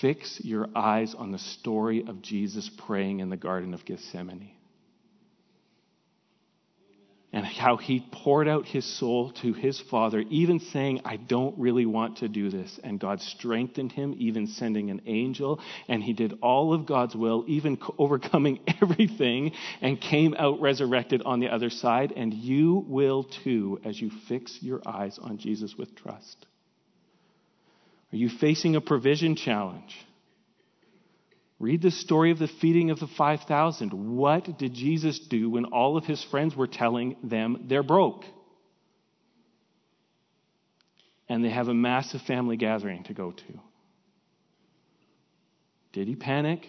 Fix 0.00 0.40
your 0.44 0.68
eyes 0.74 1.14
on 1.14 1.30
the 1.30 1.38
story 1.38 2.04
of 2.06 2.20
Jesus 2.20 2.68
praying 2.86 3.20
in 3.20 3.30
the 3.30 3.36
Garden 3.36 3.74
of 3.74 3.84
Gethsemane 3.84 4.50
and 7.32 7.44
how 7.44 7.76
he 7.76 8.06
poured 8.10 8.48
out 8.48 8.66
his 8.66 8.86
soul 8.98 9.32
to 9.42 9.52
his 9.52 9.78
father, 9.90 10.24
even 10.30 10.60
saying, 10.60 11.02
I 11.04 11.16
don't 11.16 11.58
really 11.58 11.84
want 11.84 12.18
to 12.18 12.28
do 12.28 12.48
this. 12.48 12.80
And 12.82 12.98
God 12.98 13.20
strengthened 13.20 13.92
him, 13.92 14.14
even 14.18 14.46
sending 14.46 14.90
an 14.90 15.02
angel. 15.04 15.60
And 15.88 16.02
he 16.02 16.14
did 16.14 16.38
all 16.40 16.72
of 16.72 16.86
God's 16.86 17.14
will, 17.14 17.44
even 17.46 17.78
overcoming 17.98 18.60
everything, 18.82 19.52
and 19.82 20.00
came 20.00 20.34
out 20.38 20.60
resurrected 20.62 21.22
on 21.22 21.40
the 21.40 21.48
other 21.48 21.68
side. 21.68 22.14
And 22.16 22.32
you 22.32 22.84
will 22.88 23.24
too, 23.24 23.78
as 23.84 24.00
you 24.00 24.10
fix 24.26 24.58
your 24.62 24.80
eyes 24.86 25.18
on 25.20 25.36
Jesus 25.36 25.76
with 25.76 25.94
trust. 25.96 26.46
Are 28.10 28.16
you 28.16 28.30
facing 28.30 28.74
a 28.74 28.80
provision 28.80 29.36
challenge? 29.36 29.94
Read 31.60 31.82
the 31.82 31.90
story 31.90 32.30
of 32.30 32.38
the 32.38 32.46
feeding 32.46 32.90
of 32.90 33.00
the 33.00 33.08
5,000. 33.08 33.92
What 33.92 34.58
did 34.58 34.74
Jesus 34.74 35.18
do 35.18 35.50
when 35.50 35.64
all 35.66 35.96
of 35.96 36.04
his 36.04 36.22
friends 36.22 36.54
were 36.54 36.68
telling 36.68 37.16
them 37.22 37.64
they're 37.68 37.82
broke? 37.82 38.24
And 41.28 41.44
they 41.44 41.50
have 41.50 41.68
a 41.68 41.74
massive 41.74 42.22
family 42.22 42.56
gathering 42.56 43.02
to 43.04 43.14
go 43.14 43.32
to. 43.32 43.60
Did 45.92 46.06
he 46.06 46.14
panic? 46.14 46.68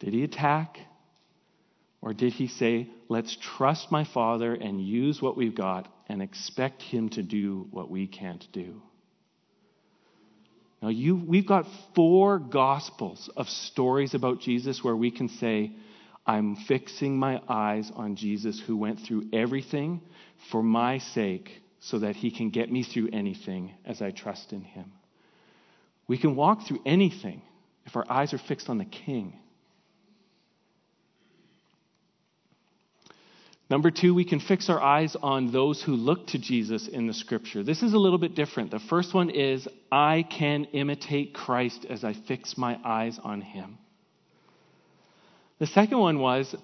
Did 0.00 0.14
he 0.14 0.24
attack? 0.24 0.78
Or 2.00 2.12
did 2.12 2.32
he 2.32 2.48
say, 2.48 2.88
let's 3.08 3.36
trust 3.40 3.92
my 3.92 4.04
Father 4.04 4.54
and 4.54 4.80
use 4.80 5.22
what 5.22 5.36
we've 5.36 5.54
got 5.54 5.92
and 6.08 6.22
expect 6.22 6.82
him 6.82 7.08
to 7.10 7.22
do 7.22 7.68
what 7.70 7.90
we 7.90 8.06
can't 8.06 8.46
do? 8.52 8.82
Now, 10.80 10.88
you, 10.88 11.16
we've 11.16 11.46
got 11.46 11.66
four 11.94 12.38
gospels 12.38 13.28
of 13.36 13.48
stories 13.48 14.14
about 14.14 14.40
Jesus 14.40 14.82
where 14.82 14.96
we 14.96 15.10
can 15.10 15.28
say, 15.28 15.72
I'm 16.26 16.56
fixing 16.56 17.18
my 17.18 17.40
eyes 17.48 17.90
on 17.94 18.14
Jesus 18.14 18.60
who 18.60 18.76
went 18.76 19.00
through 19.00 19.28
everything 19.32 20.02
for 20.52 20.62
my 20.62 20.98
sake 20.98 21.62
so 21.80 22.00
that 22.00 22.16
he 22.16 22.30
can 22.30 22.50
get 22.50 22.70
me 22.70 22.82
through 22.82 23.08
anything 23.12 23.74
as 23.84 24.02
I 24.02 24.10
trust 24.10 24.52
in 24.52 24.62
him. 24.62 24.92
We 26.06 26.18
can 26.18 26.36
walk 26.36 26.66
through 26.66 26.80
anything 26.86 27.42
if 27.86 27.96
our 27.96 28.04
eyes 28.10 28.32
are 28.32 28.38
fixed 28.38 28.68
on 28.68 28.78
the 28.78 28.84
King. 28.84 29.38
Number 33.70 33.90
two, 33.90 34.14
we 34.14 34.24
can 34.24 34.40
fix 34.40 34.70
our 34.70 34.80
eyes 34.80 35.14
on 35.22 35.52
those 35.52 35.82
who 35.82 35.92
look 35.92 36.28
to 36.28 36.38
Jesus 36.38 36.88
in 36.88 37.06
the 37.06 37.12
scripture. 37.12 37.62
This 37.62 37.82
is 37.82 37.92
a 37.92 37.98
little 37.98 38.18
bit 38.18 38.34
different. 38.34 38.70
The 38.70 38.78
first 38.78 39.12
one 39.12 39.28
is, 39.28 39.68
I 39.92 40.24
can 40.28 40.64
imitate 40.72 41.34
Christ 41.34 41.84
as 41.88 42.02
I 42.02 42.14
fix 42.14 42.56
my 42.56 42.78
eyes 42.82 43.18
on 43.22 43.42
him. 43.42 43.76
The 45.58 45.66
second 45.66 45.98
one 45.98 46.18
was, 46.18 46.54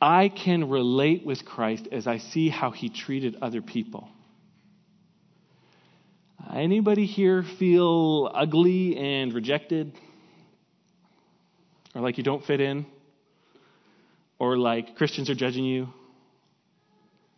I 0.00 0.28
can 0.28 0.70
relate 0.70 1.26
with 1.26 1.44
Christ 1.44 1.88
as 1.90 2.06
I 2.06 2.18
see 2.18 2.48
how 2.48 2.70
he 2.70 2.90
treated 2.90 3.36
other 3.42 3.60
people. 3.60 4.08
Anybody 6.54 7.06
here 7.06 7.42
feel 7.42 8.30
ugly 8.32 8.96
and 8.96 9.32
rejected? 9.32 9.92
Or 11.94 12.00
like 12.00 12.18
you 12.18 12.24
don't 12.24 12.44
fit 12.44 12.60
in? 12.60 12.86
Or 14.38 14.56
like 14.56 14.96
Christians 14.96 15.28
are 15.28 15.34
judging 15.34 15.64
you? 15.64 15.88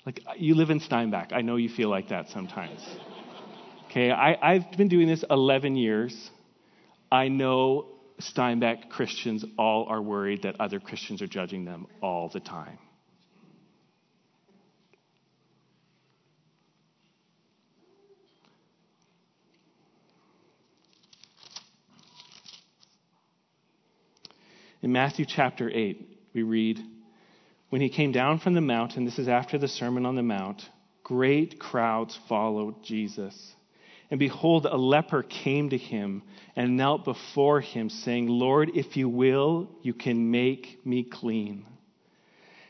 Like, 0.05 0.21
uh, 0.27 0.33
you 0.37 0.55
live 0.55 0.71
in 0.71 0.81
Steinbach. 0.81 1.33
I 1.33 1.43
know 1.43 1.57
you 1.57 1.69
feel 1.69 1.89
like 1.89 2.09
that 2.09 2.29
sometimes. 2.29 2.81
Okay, 3.87 4.11
I, 4.11 4.55
have 4.55 4.73
been 4.77 4.89
doing 4.89 5.07
this 5.07 5.25
11 5.29 5.77
years. 5.77 6.31
I 7.11 7.29
know 7.29 7.89
Steinbach 8.19 8.89
Christians 8.89 9.45
all 9.59 9.87
are 9.89 10.01
worried 10.01 10.43
that 10.43 10.61
other 10.61 10.81
Christians 10.81 11.21
are 11.23 11.27
judging 11.27 11.65
them 11.65 11.87
all 12.01 12.29
the 12.29 12.41
time. 12.41 12.79
In 24.81 24.91
Matthew 24.91 25.27
chapter 25.27 25.71
8, 25.71 26.19
we 26.35 26.43
read, 26.43 26.81
when 27.73 27.81
he 27.81 27.89
came 27.89 28.13
down 28.13 28.39
from 28.39 28.53
the 28.53 28.61
mountain, 28.61 29.07
this 29.07 29.19
is 29.19 29.29
after 29.29 29.57
the 29.57 29.67
Sermon 29.67 30.05
on 30.05 30.15
the 30.15 30.23
Mount, 30.23 30.69
great 31.03 31.59
crowds 31.59 32.19
followed 32.29 32.85
Jesus. 32.85 33.55
And 34.11 34.21
behold, 34.21 34.67
a 34.67 34.77
leper 34.77 35.23
came 35.23 35.71
to 35.71 35.79
him 35.79 36.23
and 36.55 36.77
knelt 36.77 37.07
before 37.07 37.63
him, 37.63 37.89
saying, 37.89 38.29
Lord, 38.29 38.73
if 38.75 38.99
you 38.99 39.09
will, 39.09 39.71
you 39.81 39.95
can 39.95 40.31
make 40.31 40.85
me 40.85 41.03
clean. 41.03 41.65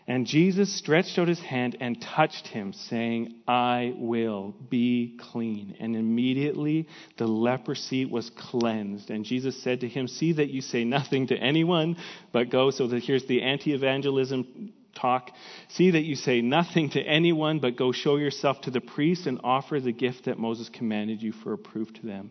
And 0.06 0.24
Jesus 0.24 0.72
stretched 0.72 1.18
out 1.18 1.26
his 1.26 1.40
hand 1.40 1.78
and 1.80 2.00
touched 2.00 2.46
him, 2.46 2.72
saying, 2.72 3.34
I 3.48 3.94
will 3.96 4.54
be 4.70 5.18
clean. 5.18 5.74
And 5.80 5.96
immediately 5.96 6.86
the 7.16 7.26
leprosy 7.26 8.04
was 8.04 8.30
cleansed. 8.30 9.10
And 9.10 9.24
Jesus 9.24 9.60
said 9.64 9.80
to 9.80 9.88
him, 9.88 10.06
See 10.06 10.34
that 10.34 10.50
you 10.50 10.60
say 10.60 10.84
nothing 10.84 11.26
to 11.26 11.36
anyone, 11.36 11.96
but 12.30 12.50
go. 12.50 12.70
So 12.70 12.86
that 12.86 13.02
here's 13.02 13.26
the 13.26 13.42
anti 13.42 13.74
evangelism 13.74 14.72
talk. 14.94 15.31
See 15.68 15.92
that 15.92 16.02
you 16.02 16.14
say 16.14 16.40
nothing 16.40 16.90
to 16.90 17.00
anyone, 17.00 17.59
but 17.59 17.76
go 17.76 17.92
show 17.92 18.16
yourself 18.16 18.61
to 18.62 18.70
the 18.70 18.81
priest 18.81 19.26
and 19.26 19.40
offer 19.42 19.81
the 19.81 19.92
gift 19.92 20.24
that 20.24 20.38
Moses 20.38 20.68
commanded 20.68 21.22
you 21.22 21.33
for 21.33 21.52
a 21.52 21.59
proof 21.59 21.92
to 21.94 22.07
them. 22.07 22.31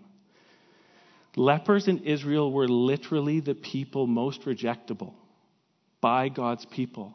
Lepers 1.35 1.87
in 1.87 1.99
Israel 1.99 2.51
were 2.51 2.67
literally 2.67 3.39
the 3.39 3.55
people 3.55 4.05
most 4.05 4.41
rejectable 4.41 5.13
by 6.01 6.29
God's 6.29 6.65
people. 6.65 7.13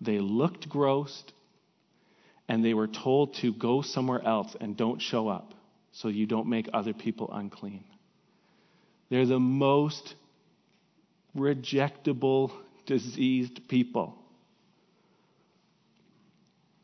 They 0.00 0.18
looked 0.18 0.68
gross, 0.68 1.22
and 2.48 2.64
they 2.64 2.72
were 2.72 2.88
told 2.88 3.34
to 3.42 3.52
go 3.52 3.82
somewhere 3.82 4.24
else 4.24 4.56
and 4.60 4.76
don't 4.76 5.00
show 5.00 5.28
up 5.28 5.54
so 5.92 6.08
you 6.08 6.26
don't 6.26 6.48
make 6.48 6.68
other 6.72 6.94
people 6.94 7.30
unclean. 7.32 7.84
They're 9.10 9.26
the 9.26 9.40
most 9.40 10.14
rejectable, 11.36 12.52
diseased 12.86 13.68
people. 13.68 14.16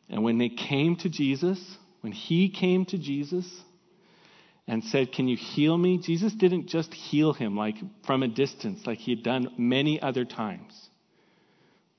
And 0.09 0.23
when 0.23 0.39
they 0.39 0.49
came 0.49 0.97
to 0.97 1.09
Jesus, 1.09 1.59
when 2.01 2.13
he 2.13 2.49
came 2.49 2.85
to 2.87 2.99
Jesus 2.99 3.47
and 4.69 4.85
said, 4.85 5.13
Can 5.13 5.29
you 5.29 5.37
heal 5.37 5.77
me? 5.77 5.99
Jesus 5.99 6.33
didn't 6.33 6.69
just 6.69 6.93
heal 6.95 7.33
him 7.33 7.57
like 7.57 7.77
from 8.05 8.23
a 8.23 8.29
distance, 8.29 8.87
like 8.87 8.99
he 8.99 9.13
had 9.15 9.23
done 9.23 9.53
many 9.59 10.01
other 10.01 10.25
times. 10.25 10.89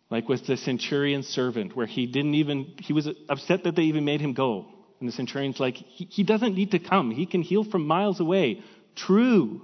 Like 0.09 0.29
with 0.29 0.47
the 0.47 0.55
centurion 0.55 1.23
servant, 1.23 1.75
where 1.75 1.85
he 1.85 2.05
didn't 2.05 2.35
even, 2.35 2.75
he 2.79 2.93
was 2.93 3.09
upset 3.27 3.65
that 3.65 3.75
they 3.75 3.83
even 3.83 4.05
made 4.05 4.21
him 4.21 4.33
go. 4.33 4.65
And 4.99 5.07
the 5.07 5.13
centurion's 5.13 5.59
like, 5.59 5.75
he, 5.75 6.05
he 6.05 6.23
doesn't 6.23 6.55
need 6.55 6.71
to 6.71 6.79
come. 6.79 7.11
He 7.11 7.25
can 7.25 7.41
heal 7.41 7.63
from 7.63 7.85
miles 7.85 8.19
away. 8.19 8.61
True. 8.95 9.61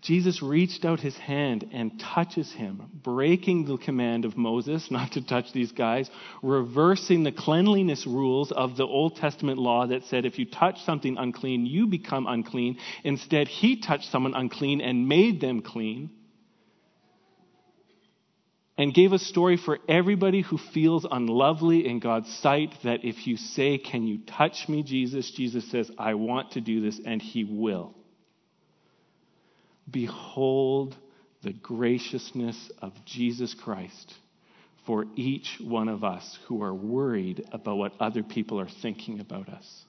Jesus 0.00 0.42
reached 0.42 0.86
out 0.86 1.00
his 1.00 1.16
hand 1.16 1.68
and 1.72 2.00
touches 2.00 2.50
him, 2.52 2.82
breaking 3.02 3.66
the 3.66 3.76
command 3.76 4.24
of 4.24 4.36
Moses 4.36 4.90
not 4.90 5.12
to 5.12 5.26
touch 5.26 5.52
these 5.52 5.72
guys, 5.72 6.10
reversing 6.42 7.22
the 7.22 7.32
cleanliness 7.32 8.06
rules 8.06 8.50
of 8.50 8.76
the 8.76 8.86
Old 8.86 9.16
Testament 9.16 9.58
law 9.58 9.86
that 9.86 10.04
said 10.04 10.24
if 10.24 10.38
you 10.38 10.46
touch 10.46 10.82
something 10.84 11.18
unclean, 11.18 11.66
you 11.66 11.86
become 11.86 12.26
unclean. 12.26 12.78
Instead, 13.04 13.48
he 13.48 13.80
touched 13.80 14.10
someone 14.10 14.34
unclean 14.34 14.80
and 14.80 15.06
made 15.06 15.40
them 15.40 15.60
clean 15.60 16.10
and 18.78 18.94
gave 18.94 19.12
a 19.12 19.18
story 19.18 19.58
for 19.58 19.78
everybody 19.86 20.40
who 20.40 20.56
feels 20.56 21.06
unlovely 21.10 21.86
in 21.86 21.98
God's 21.98 22.34
sight 22.36 22.74
that 22.84 23.04
if 23.04 23.26
you 23.26 23.36
say, 23.36 23.76
Can 23.76 24.06
you 24.06 24.20
touch 24.26 24.70
me, 24.70 24.82
Jesus? 24.82 25.30
Jesus 25.30 25.70
says, 25.70 25.90
I 25.98 26.14
want 26.14 26.52
to 26.52 26.62
do 26.62 26.80
this, 26.80 26.98
and 27.04 27.20
he 27.20 27.44
will. 27.44 27.94
Behold 29.90 30.96
the 31.42 31.52
graciousness 31.52 32.70
of 32.80 32.92
Jesus 33.04 33.54
Christ 33.54 34.14
for 34.86 35.06
each 35.16 35.58
one 35.62 35.88
of 35.88 36.04
us 36.04 36.38
who 36.46 36.62
are 36.62 36.74
worried 36.74 37.44
about 37.52 37.76
what 37.76 37.92
other 38.00 38.22
people 38.22 38.60
are 38.60 38.68
thinking 38.82 39.20
about 39.20 39.48
us. 39.48 39.84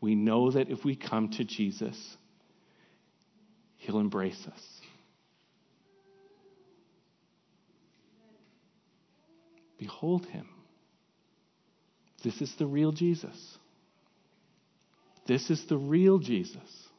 We 0.00 0.14
know 0.14 0.50
that 0.50 0.70
if 0.70 0.84
we 0.84 0.96
come 0.96 1.30
to 1.32 1.44
Jesus, 1.44 2.16
he'll 3.78 4.00
embrace 4.00 4.46
us. 4.46 4.62
Behold 9.78 10.26
him. 10.26 10.46
This 12.22 12.40
is 12.42 12.54
the 12.58 12.66
real 12.66 12.92
Jesus. 12.92 13.58
This 15.26 15.50
is 15.50 15.64
the 15.66 15.78
real 15.78 16.18
Jesus. 16.18 16.89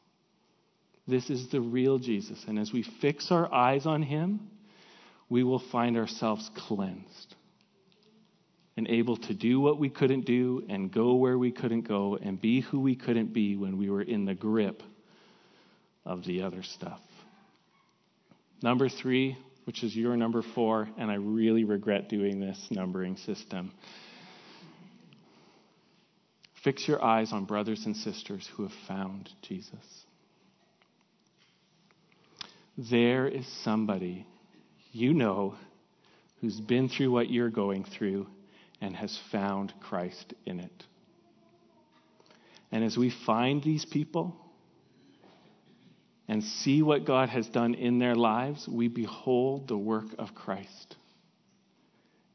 This 1.12 1.30
is 1.30 1.50
the 1.50 1.60
real 1.60 2.00
Jesus. 2.00 2.42
And 2.48 2.58
as 2.58 2.72
we 2.72 2.84
fix 3.02 3.32
our 3.32 3.54
eyes 3.54 3.86
on 3.86 4.02
him, 4.02 4.50
we 5.28 5.44
will 5.44 5.60
find 5.60 5.98
ourselves 5.98 6.50
cleansed 6.56 7.36
and 8.78 8.88
able 8.88 9.18
to 9.18 9.34
do 9.34 9.60
what 9.60 9.78
we 9.78 9.90
couldn't 9.90 10.26
do 10.26 10.64
and 10.70 10.90
go 10.90 11.16
where 11.16 11.38
we 11.38 11.52
couldn't 11.52 11.86
go 11.86 12.16
and 12.16 12.40
be 12.40 12.62
who 12.62 12.80
we 12.80 12.96
couldn't 12.96 13.34
be 13.34 13.58
when 13.58 13.78
we 13.78 13.90
were 13.90 14.02
in 14.02 14.24
the 14.24 14.34
grip 14.34 14.82
of 16.06 16.24
the 16.24 16.44
other 16.44 16.64
stuff. 16.64 17.02
Number 18.64 18.88
three, 18.88 19.38
which 19.66 19.84
is 19.84 19.94
your 19.94 20.16
number 20.16 20.42
four, 20.42 20.88
and 20.98 21.12
I 21.12 21.16
really 21.16 21.66
regret 21.66 22.08
doing 22.08 22.40
this 22.40 22.68
numbering 22.72 23.18
system. 23.18 23.74
Fix 26.64 26.88
your 26.88 27.04
eyes 27.04 27.34
on 27.34 27.44
brothers 27.44 27.86
and 27.86 27.98
sisters 27.98 28.50
who 28.56 28.64
have 28.64 28.74
found 28.88 29.30
Jesus. 29.42 30.06
There 32.78 33.28
is 33.28 33.48
somebody 33.64 34.26
you 34.92 35.14
know 35.14 35.56
who's 36.40 36.60
been 36.60 36.90
through 36.90 37.12
what 37.12 37.30
you're 37.30 37.50
going 37.50 37.84
through 37.84 38.28
and 38.80 38.96
has 38.96 39.18
found 39.32 39.74
Christ 39.82 40.34
in 40.46 40.60
it. 40.60 40.84
And 42.72 42.84
as 42.84 42.98
we 42.98 43.14
find 43.26 43.62
these 43.62 43.86
people, 43.86 44.36
and 46.32 46.46
see 46.46 46.82
what 46.82 47.06
God 47.06 47.28
has 47.28 47.46
done 47.50 47.74
in 47.74 48.00
their 48.00 48.16
lives, 48.16 48.66
we 48.66 48.88
behold 48.88 49.68
the 49.68 49.78
work 49.78 50.06
of 50.18 50.34
Christ. 50.34 50.96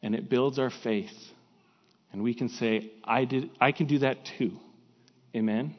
And 0.03 0.15
it 0.15 0.29
builds 0.29 0.59
our 0.59 0.69
faith. 0.69 1.17
And 2.13 2.23
we 2.23 2.35
can 2.35 2.51
say, 2.51 2.93
I, 3.03 3.25
did, 3.25 3.49
I 3.59 3.73
can 3.73 3.87
do 3.87 4.01
that 4.01 4.19
too. 4.37 4.53
Amen? 5.35 5.75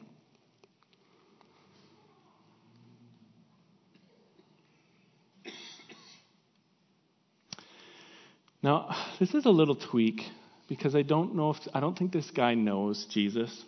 Now, 8.68 8.94
this 9.18 9.32
is 9.32 9.46
a 9.46 9.50
little 9.50 9.76
tweak 9.76 10.20
because 10.68 10.94
I 10.94 11.00
don't 11.00 11.34
know 11.34 11.50
if, 11.50 11.56
I 11.72 11.80
don't 11.80 11.96
think 11.96 12.12
this 12.12 12.30
guy 12.30 12.52
knows 12.52 13.06
Jesus. 13.06 13.64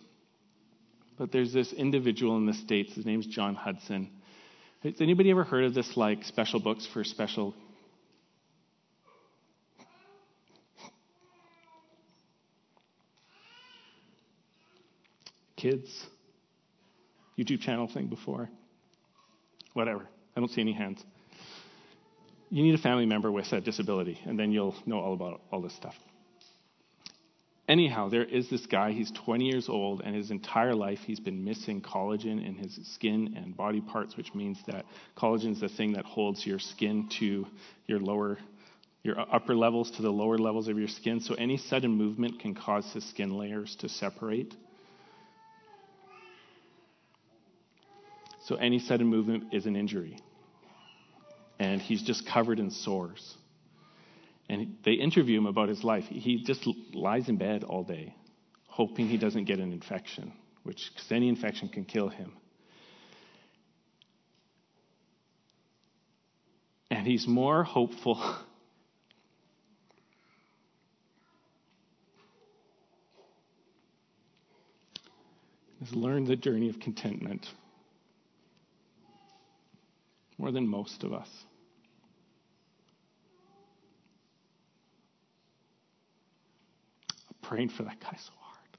But 1.17 1.31
there's 1.31 1.51
this 1.51 1.73
individual 1.73 2.37
in 2.37 2.45
the 2.45 2.53
States, 2.53 2.93
his 2.93 3.03
name's 3.03 3.25
John 3.25 3.55
Hudson 3.55 4.11
has 4.83 4.99
anybody 4.99 5.29
ever 5.29 5.43
heard 5.43 5.63
of 5.63 5.73
this, 5.73 5.95
like 5.95 6.23
special 6.23 6.59
books 6.59 6.87
for 6.91 7.03
special? 7.03 7.53
Kids? 15.55 16.07
YouTube 17.37 17.61
channel 17.61 17.87
thing 17.87 18.07
before? 18.07 18.49
Whatever. 19.73 20.07
I 20.35 20.39
don't 20.39 20.49
see 20.49 20.61
any 20.61 20.73
hands. 20.73 21.03
You 22.53 22.63
need 22.63 22.75
a 22.75 22.77
family 22.77 23.05
member 23.05 23.31
with 23.31 23.53
a 23.53 23.61
disability, 23.61 24.19
and 24.25 24.37
then 24.37 24.51
you'll 24.51 24.75
know 24.85 24.99
all 24.99 25.13
about 25.13 25.39
all 25.53 25.61
this 25.61 25.73
stuff. 25.73 25.95
Anyhow, 27.69 28.09
there 28.09 28.25
is 28.25 28.49
this 28.49 28.65
guy, 28.65 28.91
he's 28.91 29.09
20 29.11 29.45
years 29.45 29.69
old, 29.69 30.01
and 30.03 30.13
his 30.13 30.31
entire 30.31 30.75
life 30.75 30.99
he's 31.05 31.21
been 31.21 31.45
missing 31.45 31.81
collagen 31.81 32.45
in 32.45 32.55
his 32.55 32.77
skin 32.93 33.35
and 33.37 33.55
body 33.55 33.79
parts, 33.79 34.17
which 34.17 34.35
means 34.35 34.59
that 34.67 34.83
collagen 35.15 35.53
is 35.53 35.61
the 35.61 35.69
thing 35.69 35.93
that 35.93 36.03
holds 36.03 36.45
your 36.45 36.59
skin 36.59 37.07
to 37.19 37.47
your 37.87 37.99
lower, 37.99 38.37
your 39.01 39.17
upper 39.17 39.55
levels 39.55 39.89
to 39.91 40.01
the 40.01 40.11
lower 40.11 40.37
levels 40.37 40.67
of 40.67 40.77
your 40.77 40.89
skin. 40.89 41.21
So 41.21 41.35
any 41.35 41.55
sudden 41.55 41.91
movement 41.91 42.41
can 42.41 42.53
cause 42.53 42.91
his 42.91 43.09
skin 43.09 43.37
layers 43.37 43.77
to 43.77 43.87
separate. 43.87 44.53
So 48.41 48.55
any 48.55 48.79
sudden 48.79 49.07
movement 49.07 49.53
is 49.53 49.65
an 49.65 49.77
injury. 49.77 50.17
And 51.61 51.79
he's 51.79 52.01
just 52.01 52.25
covered 52.25 52.57
in 52.57 52.71
sores. 52.71 53.37
And 54.49 54.77
they 54.83 54.93
interview 54.93 55.37
him 55.37 55.45
about 55.45 55.69
his 55.69 55.83
life. 55.83 56.05
He 56.05 56.43
just 56.43 56.67
lies 56.91 57.29
in 57.29 57.37
bed 57.37 57.63
all 57.63 57.83
day, 57.83 58.15
hoping 58.65 59.07
he 59.07 59.17
doesn't 59.17 59.43
get 59.43 59.59
an 59.59 59.71
infection, 59.71 60.33
which 60.63 60.89
because 60.91 61.11
any 61.11 61.29
infection 61.29 61.69
can 61.69 61.85
kill 61.85 62.09
him. 62.09 62.33
And 66.89 67.05
he's 67.05 67.27
more 67.27 67.63
hopeful. 67.63 68.19
He's 75.79 75.93
learned 75.93 76.27
the 76.27 76.35
journey 76.35 76.69
of 76.69 76.79
contentment 76.79 77.47
more 80.37 80.51
than 80.51 80.67
most 80.67 81.03
of 81.03 81.11
us. 81.11 81.27
Praying 87.41 87.69
for 87.69 87.83
that 87.83 87.99
guy 87.99 88.17
so 88.17 88.31
hard. 88.39 88.77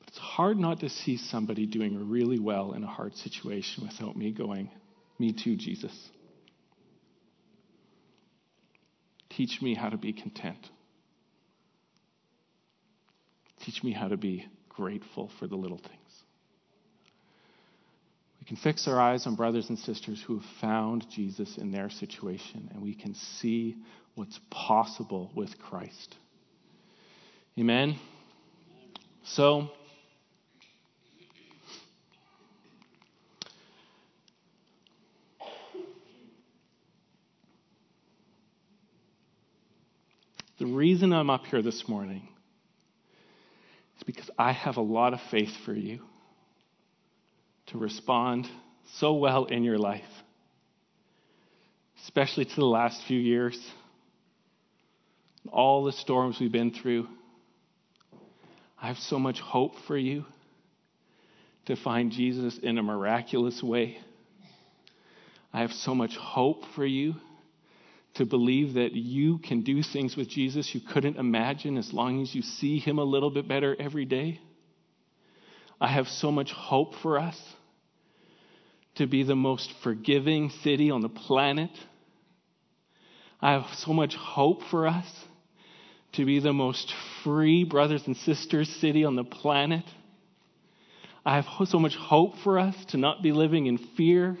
But 0.00 0.08
it's 0.08 0.18
hard 0.18 0.58
not 0.58 0.80
to 0.80 0.88
see 0.88 1.16
somebody 1.16 1.66
doing 1.66 2.10
really 2.10 2.38
well 2.38 2.72
in 2.72 2.84
a 2.84 2.88
hard 2.88 3.16
situation 3.16 3.84
without 3.86 4.16
me 4.16 4.30
going, 4.32 4.70
Me 5.18 5.32
too, 5.32 5.56
Jesus. 5.56 6.10
Teach 9.30 9.60
me 9.60 9.74
how 9.74 9.88
to 9.88 9.96
be 9.96 10.12
content. 10.12 10.70
Teach 13.62 13.82
me 13.82 13.92
how 13.92 14.08
to 14.08 14.16
be 14.16 14.46
grateful 14.68 15.30
for 15.38 15.46
the 15.46 15.56
little 15.56 15.78
things. 15.78 16.03
We 18.44 18.48
can 18.48 18.56
fix 18.58 18.86
our 18.88 19.00
eyes 19.00 19.26
on 19.26 19.36
brothers 19.36 19.70
and 19.70 19.78
sisters 19.78 20.22
who 20.26 20.38
have 20.38 20.50
found 20.60 21.06
Jesus 21.08 21.56
in 21.56 21.72
their 21.72 21.88
situation, 21.88 22.68
and 22.74 22.82
we 22.82 22.94
can 22.94 23.14
see 23.14 23.74
what's 24.16 24.38
possible 24.50 25.30
with 25.34 25.58
Christ. 25.58 26.14
Amen? 27.58 27.98
So, 29.22 29.70
the 40.58 40.66
reason 40.66 41.14
I'm 41.14 41.30
up 41.30 41.46
here 41.46 41.62
this 41.62 41.88
morning 41.88 42.28
is 43.96 44.02
because 44.02 44.28
I 44.38 44.52
have 44.52 44.76
a 44.76 44.82
lot 44.82 45.14
of 45.14 45.20
faith 45.30 45.56
for 45.64 45.72
you 45.72 46.00
to 47.66 47.78
respond 47.78 48.46
so 48.98 49.14
well 49.14 49.46
in 49.46 49.64
your 49.64 49.78
life, 49.78 50.02
especially 52.04 52.44
to 52.44 52.56
the 52.56 52.64
last 52.64 53.02
few 53.06 53.18
years, 53.18 53.58
all 55.50 55.84
the 55.84 55.92
storms 55.92 56.38
we've 56.40 56.52
been 56.52 56.72
through. 56.72 57.06
I 58.80 58.88
have 58.88 58.98
so 58.98 59.18
much 59.18 59.40
hope 59.40 59.74
for 59.86 59.96
you 59.96 60.24
to 61.66 61.76
find 61.76 62.12
Jesus 62.12 62.58
in 62.58 62.76
a 62.78 62.82
miraculous 62.82 63.62
way. 63.62 63.98
I 65.52 65.60
have 65.60 65.72
so 65.72 65.94
much 65.94 66.16
hope 66.16 66.64
for 66.74 66.84
you 66.84 67.14
to 68.14 68.24
believe 68.24 68.74
that 68.74 68.92
you 68.92 69.38
can 69.38 69.62
do 69.62 69.82
things 69.82 70.16
with 70.16 70.28
Jesus 70.28 70.74
you 70.74 70.80
couldn't 70.80 71.16
imagine 71.16 71.76
as 71.76 71.92
long 71.92 72.22
as 72.22 72.34
you 72.34 72.42
see 72.42 72.78
him 72.78 72.98
a 72.98 73.04
little 73.04 73.30
bit 73.30 73.48
better 73.48 73.76
every 73.78 74.04
day. 74.04 74.40
I 75.80 75.88
have 75.88 76.08
so 76.08 76.30
much 76.30 76.52
hope 76.52 76.94
for 77.02 77.18
us 77.18 77.40
to 78.96 79.06
be 79.06 79.24
the 79.24 79.34
most 79.34 79.72
forgiving 79.82 80.50
city 80.62 80.90
on 80.90 81.00
the 81.00 81.08
planet. 81.08 81.70
I 83.40 83.52
have 83.52 83.66
so 83.78 83.92
much 83.92 84.14
hope 84.14 84.62
for 84.70 84.86
us 84.86 85.06
to 86.12 86.24
be 86.24 86.38
the 86.38 86.52
most 86.52 86.92
free 87.22 87.64
brothers 87.64 88.06
and 88.06 88.16
sisters 88.16 88.68
city 88.80 89.04
on 89.04 89.16
the 89.16 89.24
planet. 89.24 89.84
I 91.26 91.36
have 91.36 91.46
so 91.66 91.78
much 91.78 91.96
hope 91.96 92.38
for 92.44 92.58
us 92.58 92.76
to 92.86 92.96
not 92.96 93.22
be 93.22 93.32
living 93.32 93.66
in 93.66 93.78
fear 93.96 94.38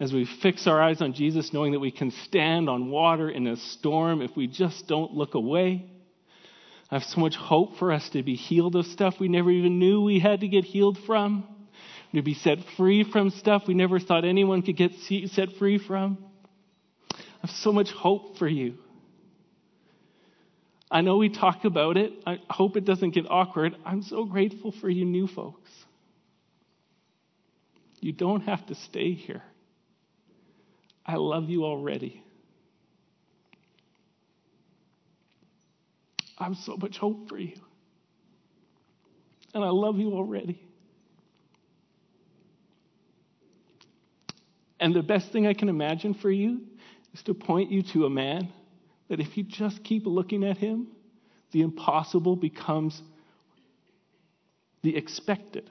as 0.00 0.12
we 0.12 0.26
fix 0.42 0.66
our 0.66 0.82
eyes 0.82 1.00
on 1.00 1.12
Jesus, 1.12 1.52
knowing 1.52 1.72
that 1.72 1.78
we 1.78 1.92
can 1.92 2.10
stand 2.10 2.68
on 2.68 2.90
water 2.90 3.30
in 3.30 3.46
a 3.46 3.56
storm 3.56 4.20
if 4.20 4.36
we 4.36 4.48
just 4.48 4.88
don't 4.88 5.12
look 5.12 5.34
away. 5.34 5.86
I 6.94 6.98
have 6.98 7.08
so 7.08 7.20
much 7.20 7.34
hope 7.34 7.76
for 7.78 7.90
us 7.90 8.08
to 8.10 8.22
be 8.22 8.36
healed 8.36 8.76
of 8.76 8.86
stuff 8.86 9.18
we 9.18 9.26
never 9.26 9.50
even 9.50 9.80
knew 9.80 10.02
we 10.02 10.20
had 10.20 10.42
to 10.42 10.48
get 10.48 10.64
healed 10.64 10.96
from, 10.96 11.42
to 12.14 12.22
be 12.22 12.34
set 12.34 12.58
free 12.76 13.02
from 13.02 13.30
stuff 13.30 13.64
we 13.66 13.74
never 13.74 13.98
thought 13.98 14.24
anyone 14.24 14.62
could 14.62 14.76
get 14.76 14.92
set 15.26 15.54
free 15.58 15.78
from. 15.78 16.24
I 17.12 17.16
have 17.40 17.50
so 17.50 17.72
much 17.72 17.90
hope 17.90 18.38
for 18.38 18.46
you. 18.46 18.74
I 20.88 21.00
know 21.00 21.16
we 21.16 21.30
talk 21.30 21.64
about 21.64 21.96
it. 21.96 22.12
I 22.28 22.38
hope 22.48 22.76
it 22.76 22.84
doesn't 22.84 23.10
get 23.10 23.28
awkward. 23.28 23.74
I'm 23.84 24.02
so 24.02 24.24
grateful 24.24 24.70
for 24.80 24.88
you 24.88 25.04
new 25.04 25.26
folks. 25.26 25.70
You 27.98 28.12
don't 28.12 28.42
have 28.42 28.64
to 28.66 28.76
stay 28.76 29.14
here. 29.14 29.42
I 31.04 31.16
love 31.16 31.50
you 31.50 31.64
already. 31.64 32.23
I 36.38 36.44
have 36.44 36.56
so 36.56 36.76
much 36.76 36.98
hope 36.98 37.28
for 37.28 37.38
you. 37.38 37.56
And 39.54 39.64
I 39.64 39.68
love 39.68 39.98
you 39.98 40.12
already. 40.14 40.60
And 44.80 44.94
the 44.94 45.02
best 45.02 45.30
thing 45.32 45.46
I 45.46 45.54
can 45.54 45.68
imagine 45.68 46.14
for 46.14 46.30
you 46.30 46.60
is 47.14 47.22
to 47.22 47.34
point 47.34 47.70
you 47.70 47.82
to 47.94 48.06
a 48.06 48.10
man 48.10 48.52
that 49.08 49.20
if 49.20 49.36
you 49.36 49.44
just 49.44 49.84
keep 49.84 50.06
looking 50.06 50.44
at 50.44 50.58
him, 50.58 50.88
the 51.52 51.62
impossible 51.62 52.34
becomes 52.34 53.00
the 54.82 54.96
expected. 54.96 55.70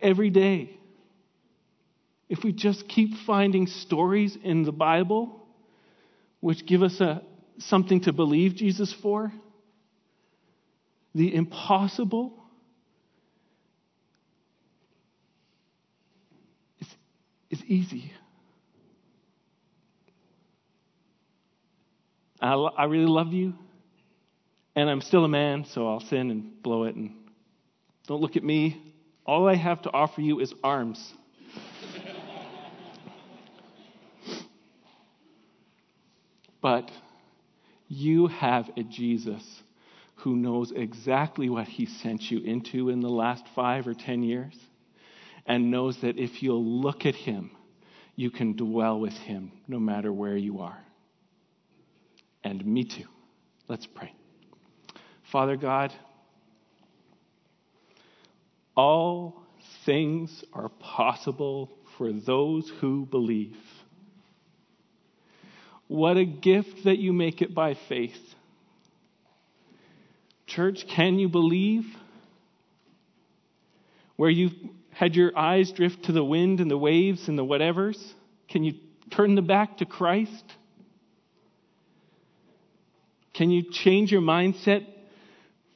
Every 0.00 0.30
day. 0.30 0.78
If 2.28 2.42
we 2.42 2.52
just 2.52 2.88
keep 2.88 3.16
finding 3.24 3.68
stories 3.68 4.36
in 4.42 4.64
the 4.64 4.72
Bible 4.72 5.46
which 6.40 6.66
give 6.66 6.82
us 6.82 7.00
a, 7.00 7.22
something 7.58 8.00
to 8.02 8.12
believe 8.12 8.54
Jesus 8.54 8.92
for, 8.92 9.32
the 11.14 11.34
impossible 11.34 12.32
is, 16.80 16.88
is 17.50 17.64
easy. 17.64 18.12
I, 22.40 22.52
I 22.52 22.84
really 22.84 23.06
love 23.06 23.32
you, 23.32 23.54
and 24.74 24.90
I'm 24.90 25.00
still 25.00 25.24
a 25.24 25.28
man, 25.28 25.64
so 25.64 25.88
I'll 25.88 26.00
sin 26.00 26.30
and 26.30 26.62
blow 26.62 26.84
it. 26.84 26.94
And 26.94 27.14
don't 28.06 28.20
look 28.20 28.36
at 28.36 28.44
me. 28.44 28.94
All 29.24 29.48
I 29.48 29.54
have 29.54 29.80
to 29.82 29.90
offer 29.90 30.20
you 30.20 30.40
is 30.40 30.52
arms. 30.62 31.14
but 36.60 36.90
you 37.88 38.26
have 38.28 38.70
a 38.76 38.82
Jesus 38.82 39.62
who 40.16 40.36
knows 40.36 40.72
exactly 40.72 41.48
what 41.48 41.68
he 41.68 41.86
sent 41.86 42.30
you 42.30 42.40
into 42.40 42.88
in 42.88 43.00
the 43.00 43.08
last 43.08 43.44
five 43.54 43.86
or 43.86 43.94
ten 43.94 44.22
years 44.22 44.56
and 45.46 45.70
knows 45.70 46.00
that 46.00 46.18
if 46.18 46.42
you'll 46.42 46.64
look 46.64 47.06
at 47.06 47.14
him, 47.14 47.50
you 48.16 48.30
can 48.30 48.56
dwell 48.56 48.98
with 48.98 49.12
him 49.12 49.52
no 49.68 49.78
matter 49.78 50.12
where 50.12 50.36
you 50.36 50.60
are. 50.60 50.78
And 52.42 52.64
me 52.64 52.84
too. 52.84 53.06
Let's 53.68 53.86
pray. 53.86 54.12
Father 55.30 55.56
God, 55.56 55.92
all 58.76 59.42
things 59.84 60.44
are 60.52 60.68
possible 60.68 61.70
for 61.96 62.12
those 62.12 62.70
who 62.80 63.06
believe. 63.06 63.56
What 65.88 66.16
a 66.16 66.24
gift 66.24 66.84
that 66.84 66.98
you 66.98 67.12
make 67.12 67.42
it 67.42 67.54
by 67.54 67.74
faith. 67.88 68.18
Church, 70.46 70.86
can 70.88 71.18
you 71.18 71.28
believe? 71.28 71.84
Where 74.16 74.30
you've 74.30 74.54
had 74.90 75.14
your 75.14 75.36
eyes 75.36 75.70
drift 75.72 76.04
to 76.04 76.12
the 76.12 76.24
wind 76.24 76.60
and 76.60 76.70
the 76.70 76.78
waves 76.78 77.28
and 77.28 77.38
the 77.38 77.44
whatevers, 77.44 77.98
can 78.48 78.64
you 78.64 78.74
turn 79.10 79.34
them 79.34 79.46
back 79.46 79.78
to 79.78 79.84
Christ? 79.84 80.44
Can 83.34 83.50
you 83.50 83.70
change 83.70 84.10
your 84.10 84.22
mindset 84.22 84.86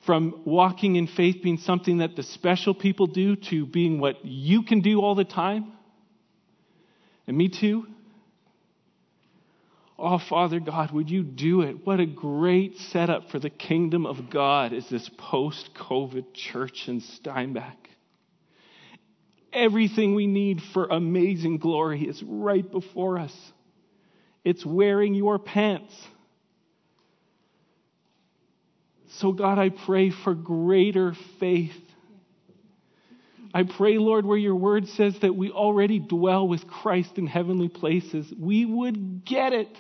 from 0.07 0.41
walking 0.47 0.97
in 0.97 1.07
faith 1.07 1.43
being 1.43 1.59
something 1.59 1.99
that 1.99 2.17
the 2.17 2.23
special 2.23 2.73
people 2.73 3.07
do 3.07 3.37
to 3.37 3.67
being 3.67 4.01
what 4.01 4.25
you 4.25 4.63
can 4.63 4.81
do 4.81 5.01
all 5.01 5.15
the 5.15 5.25
time? 5.25 5.73
And 7.27 7.37
me 7.37 7.49
too? 7.49 7.87
Oh, 10.03 10.19
Father 10.19 10.61
God, 10.61 10.93
would 10.93 11.11
you 11.11 11.23
do 11.23 11.61
it? 11.61 11.87
What 11.87 12.01
a 12.01 12.07
great 12.07 12.79
setup 12.79 13.31
for 13.31 13.39
the 13.39 13.51
kingdom 13.51 14.07
of 14.07 14.31
God 14.31 14.73
is 14.73 14.89
this 14.89 15.11
post 15.19 15.71
COVID 15.75 16.33
church 16.33 16.89
in 16.89 17.01
Steinbach. 17.01 17.77
Everything 19.53 20.15
we 20.15 20.27
need 20.27 20.63
for 20.73 20.87
amazing 20.87 21.59
glory 21.59 22.05
is 22.05 22.23
right 22.23 22.69
before 22.69 23.19
us. 23.19 23.35
It's 24.43 24.65
wearing 24.65 25.15
your 25.15 25.39
pants. 25.39 25.95
So, 29.19 29.33
God, 29.33 29.59
I 29.59 29.69
pray 29.69 30.11
for 30.11 30.35
greater 30.35 31.15
faith. 31.41 31.77
I 33.53 33.65
pray, 33.65 33.99
Lord, 33.99 34.25
where 34.25 34.39
your 34.39 34.55
word 34.55 34.89
says 34.89 35.19
that 35.21 35.35
we 35.35 35.51
already 35.51 35.99
dwell 35.99 36.49
with 36.49 36.67
Christ 36.67 37.19
in 37.19 37.27
heavenly 37.27 37.69
places, 37.69 38.33
we 38.39 38.65
would 38.65 39.27
get 39.27 39.53
it. 39.53 39.77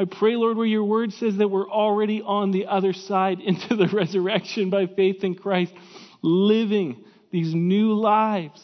I 0.00 0.06
pray, 0.06 0.34
Lord, 0.34 0.56
where 0.56 0.64
your 0.64 0.84
word 0.84 1.12
says 1.12 1.36
that 1.36 1.48
we're 1.48 1.68
already 1.68 2.22
on 2.22 2.52
the 2.52 2.68
other 2.68 2.94
side 2.94 3.40
into 3.44 3.76
the 3.76 3.86
resurrection 3.86 4.70
by 4.70 4.86
faith 4.86 5.22
in 5.22 5.34
Christ, 5.34 5.74
living 6.22 7.04
these 7.30 7.54
new 7.54 7.92
lives 7.92 8.62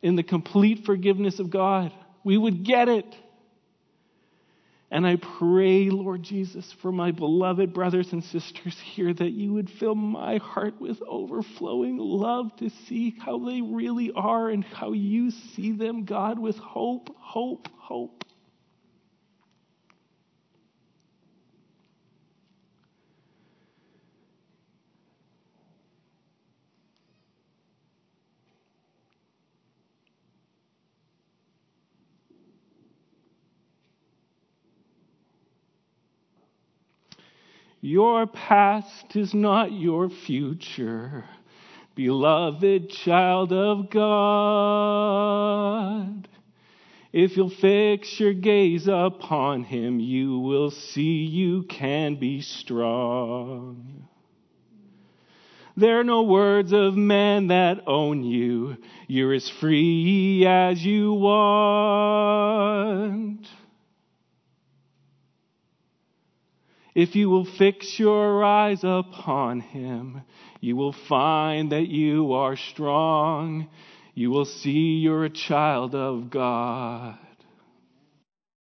in 0.00 0.16
the 0.16 0.22
complete 0.22 0.86
forgiveness 0.86 1.38
of 1.38 1.50
God. 1.50 1.92
We 2.24 2.38
would 2.38 2.64
get 2.64 2.88
it. 2.88 3.04
And 4.90 5.06
I 5.06 5.16
pray, 5.38 5.90
Lord 5.90 6.22
Jesus, 6.22 6.74
for 6.80 6.90
my 6.90 7.10
beloved 7.10 7.74
brothers 7.74 8.10
and 8.10 8.24
sisters 8.24 8.76
here 8.94 9.12
that 9.12 9.30
you 9.30 9.52
would 9.52 9.68
fill 9.68 9.94
my 9.94 10.38
heart 10.38 10.80
with 10.80 10.98
overflowing 11.06 11.98
love 11.98 12.56
to 12.56 12.70
see 12.88 13.14
how 13.20 13.38
they 13.38 13.60
really 13.60 14.12
are 14.16 14.48
and 14.48 14.64
how 14.64 14.92
you 14.92 15.30
see 15.30 15.72
them, 15.72 16.06
God, 16.06 16.38
with 16.38 16.56
hope, 16.56 17.14
hope, 17.18 17.68
hope. 17.76 18.24
Your 37.90 38.28
past 38.28 39.16
is 39.16 39.34
not 39.34 39.72
your 39.72 40.10
future, 40.10 41.24
beloved 41.96 42.88
child 42.90 43.52
of 43.52 43.90
God. 43.90 44.78
If 47.12 47.36
you'll 47.36 47.50
fix 47.50 48.20
your 48.20 48.32
gaze 48.32 48.86
upon 48.86 49.64
him, 49.64 49.98
you 49.98 50.38
will 50.38 50.70
see 50.70 51.24
you 51.24 51.64
can 51.64 52.14
be 52.14 52.42
strong. 52.42 54.06
There 55.76 55.98
are 55.98 56.04
no 56.04 56.22
words 56.22 56.72
of 56.72 56.96
men 56.96 57.48
that 57.48 57.88
own 57.88 58.22
you. 58.22 58.76
You're 59.08 59.32
as 59.34 59.48
free 59.48 60.46
as 60.46 60.84
you 60.84 61.14
want. 61.14 62.30
If 66.94 67.14
you 67.14 67.30
will 67.30 67.44
fix 67.44 67.98
your 67.98 68.42
eyes 68.44 68.82
upon 68.82 69.60
him, 69.60 70.22
you 70.60 70.76
will 70.76 70.92
find 70.92 71.72
that 71.72 71.88
you 71.88 72.32
are 72.32 72.56
strong. 72.56 73.68
You 74.14 74.30
will 74.30 74.44
see 74.44 74.98
you're 74.98 75.24
a 75.24 75.30
child 75.30 75.94
of 75.94 76.30
God. 76.30 77.18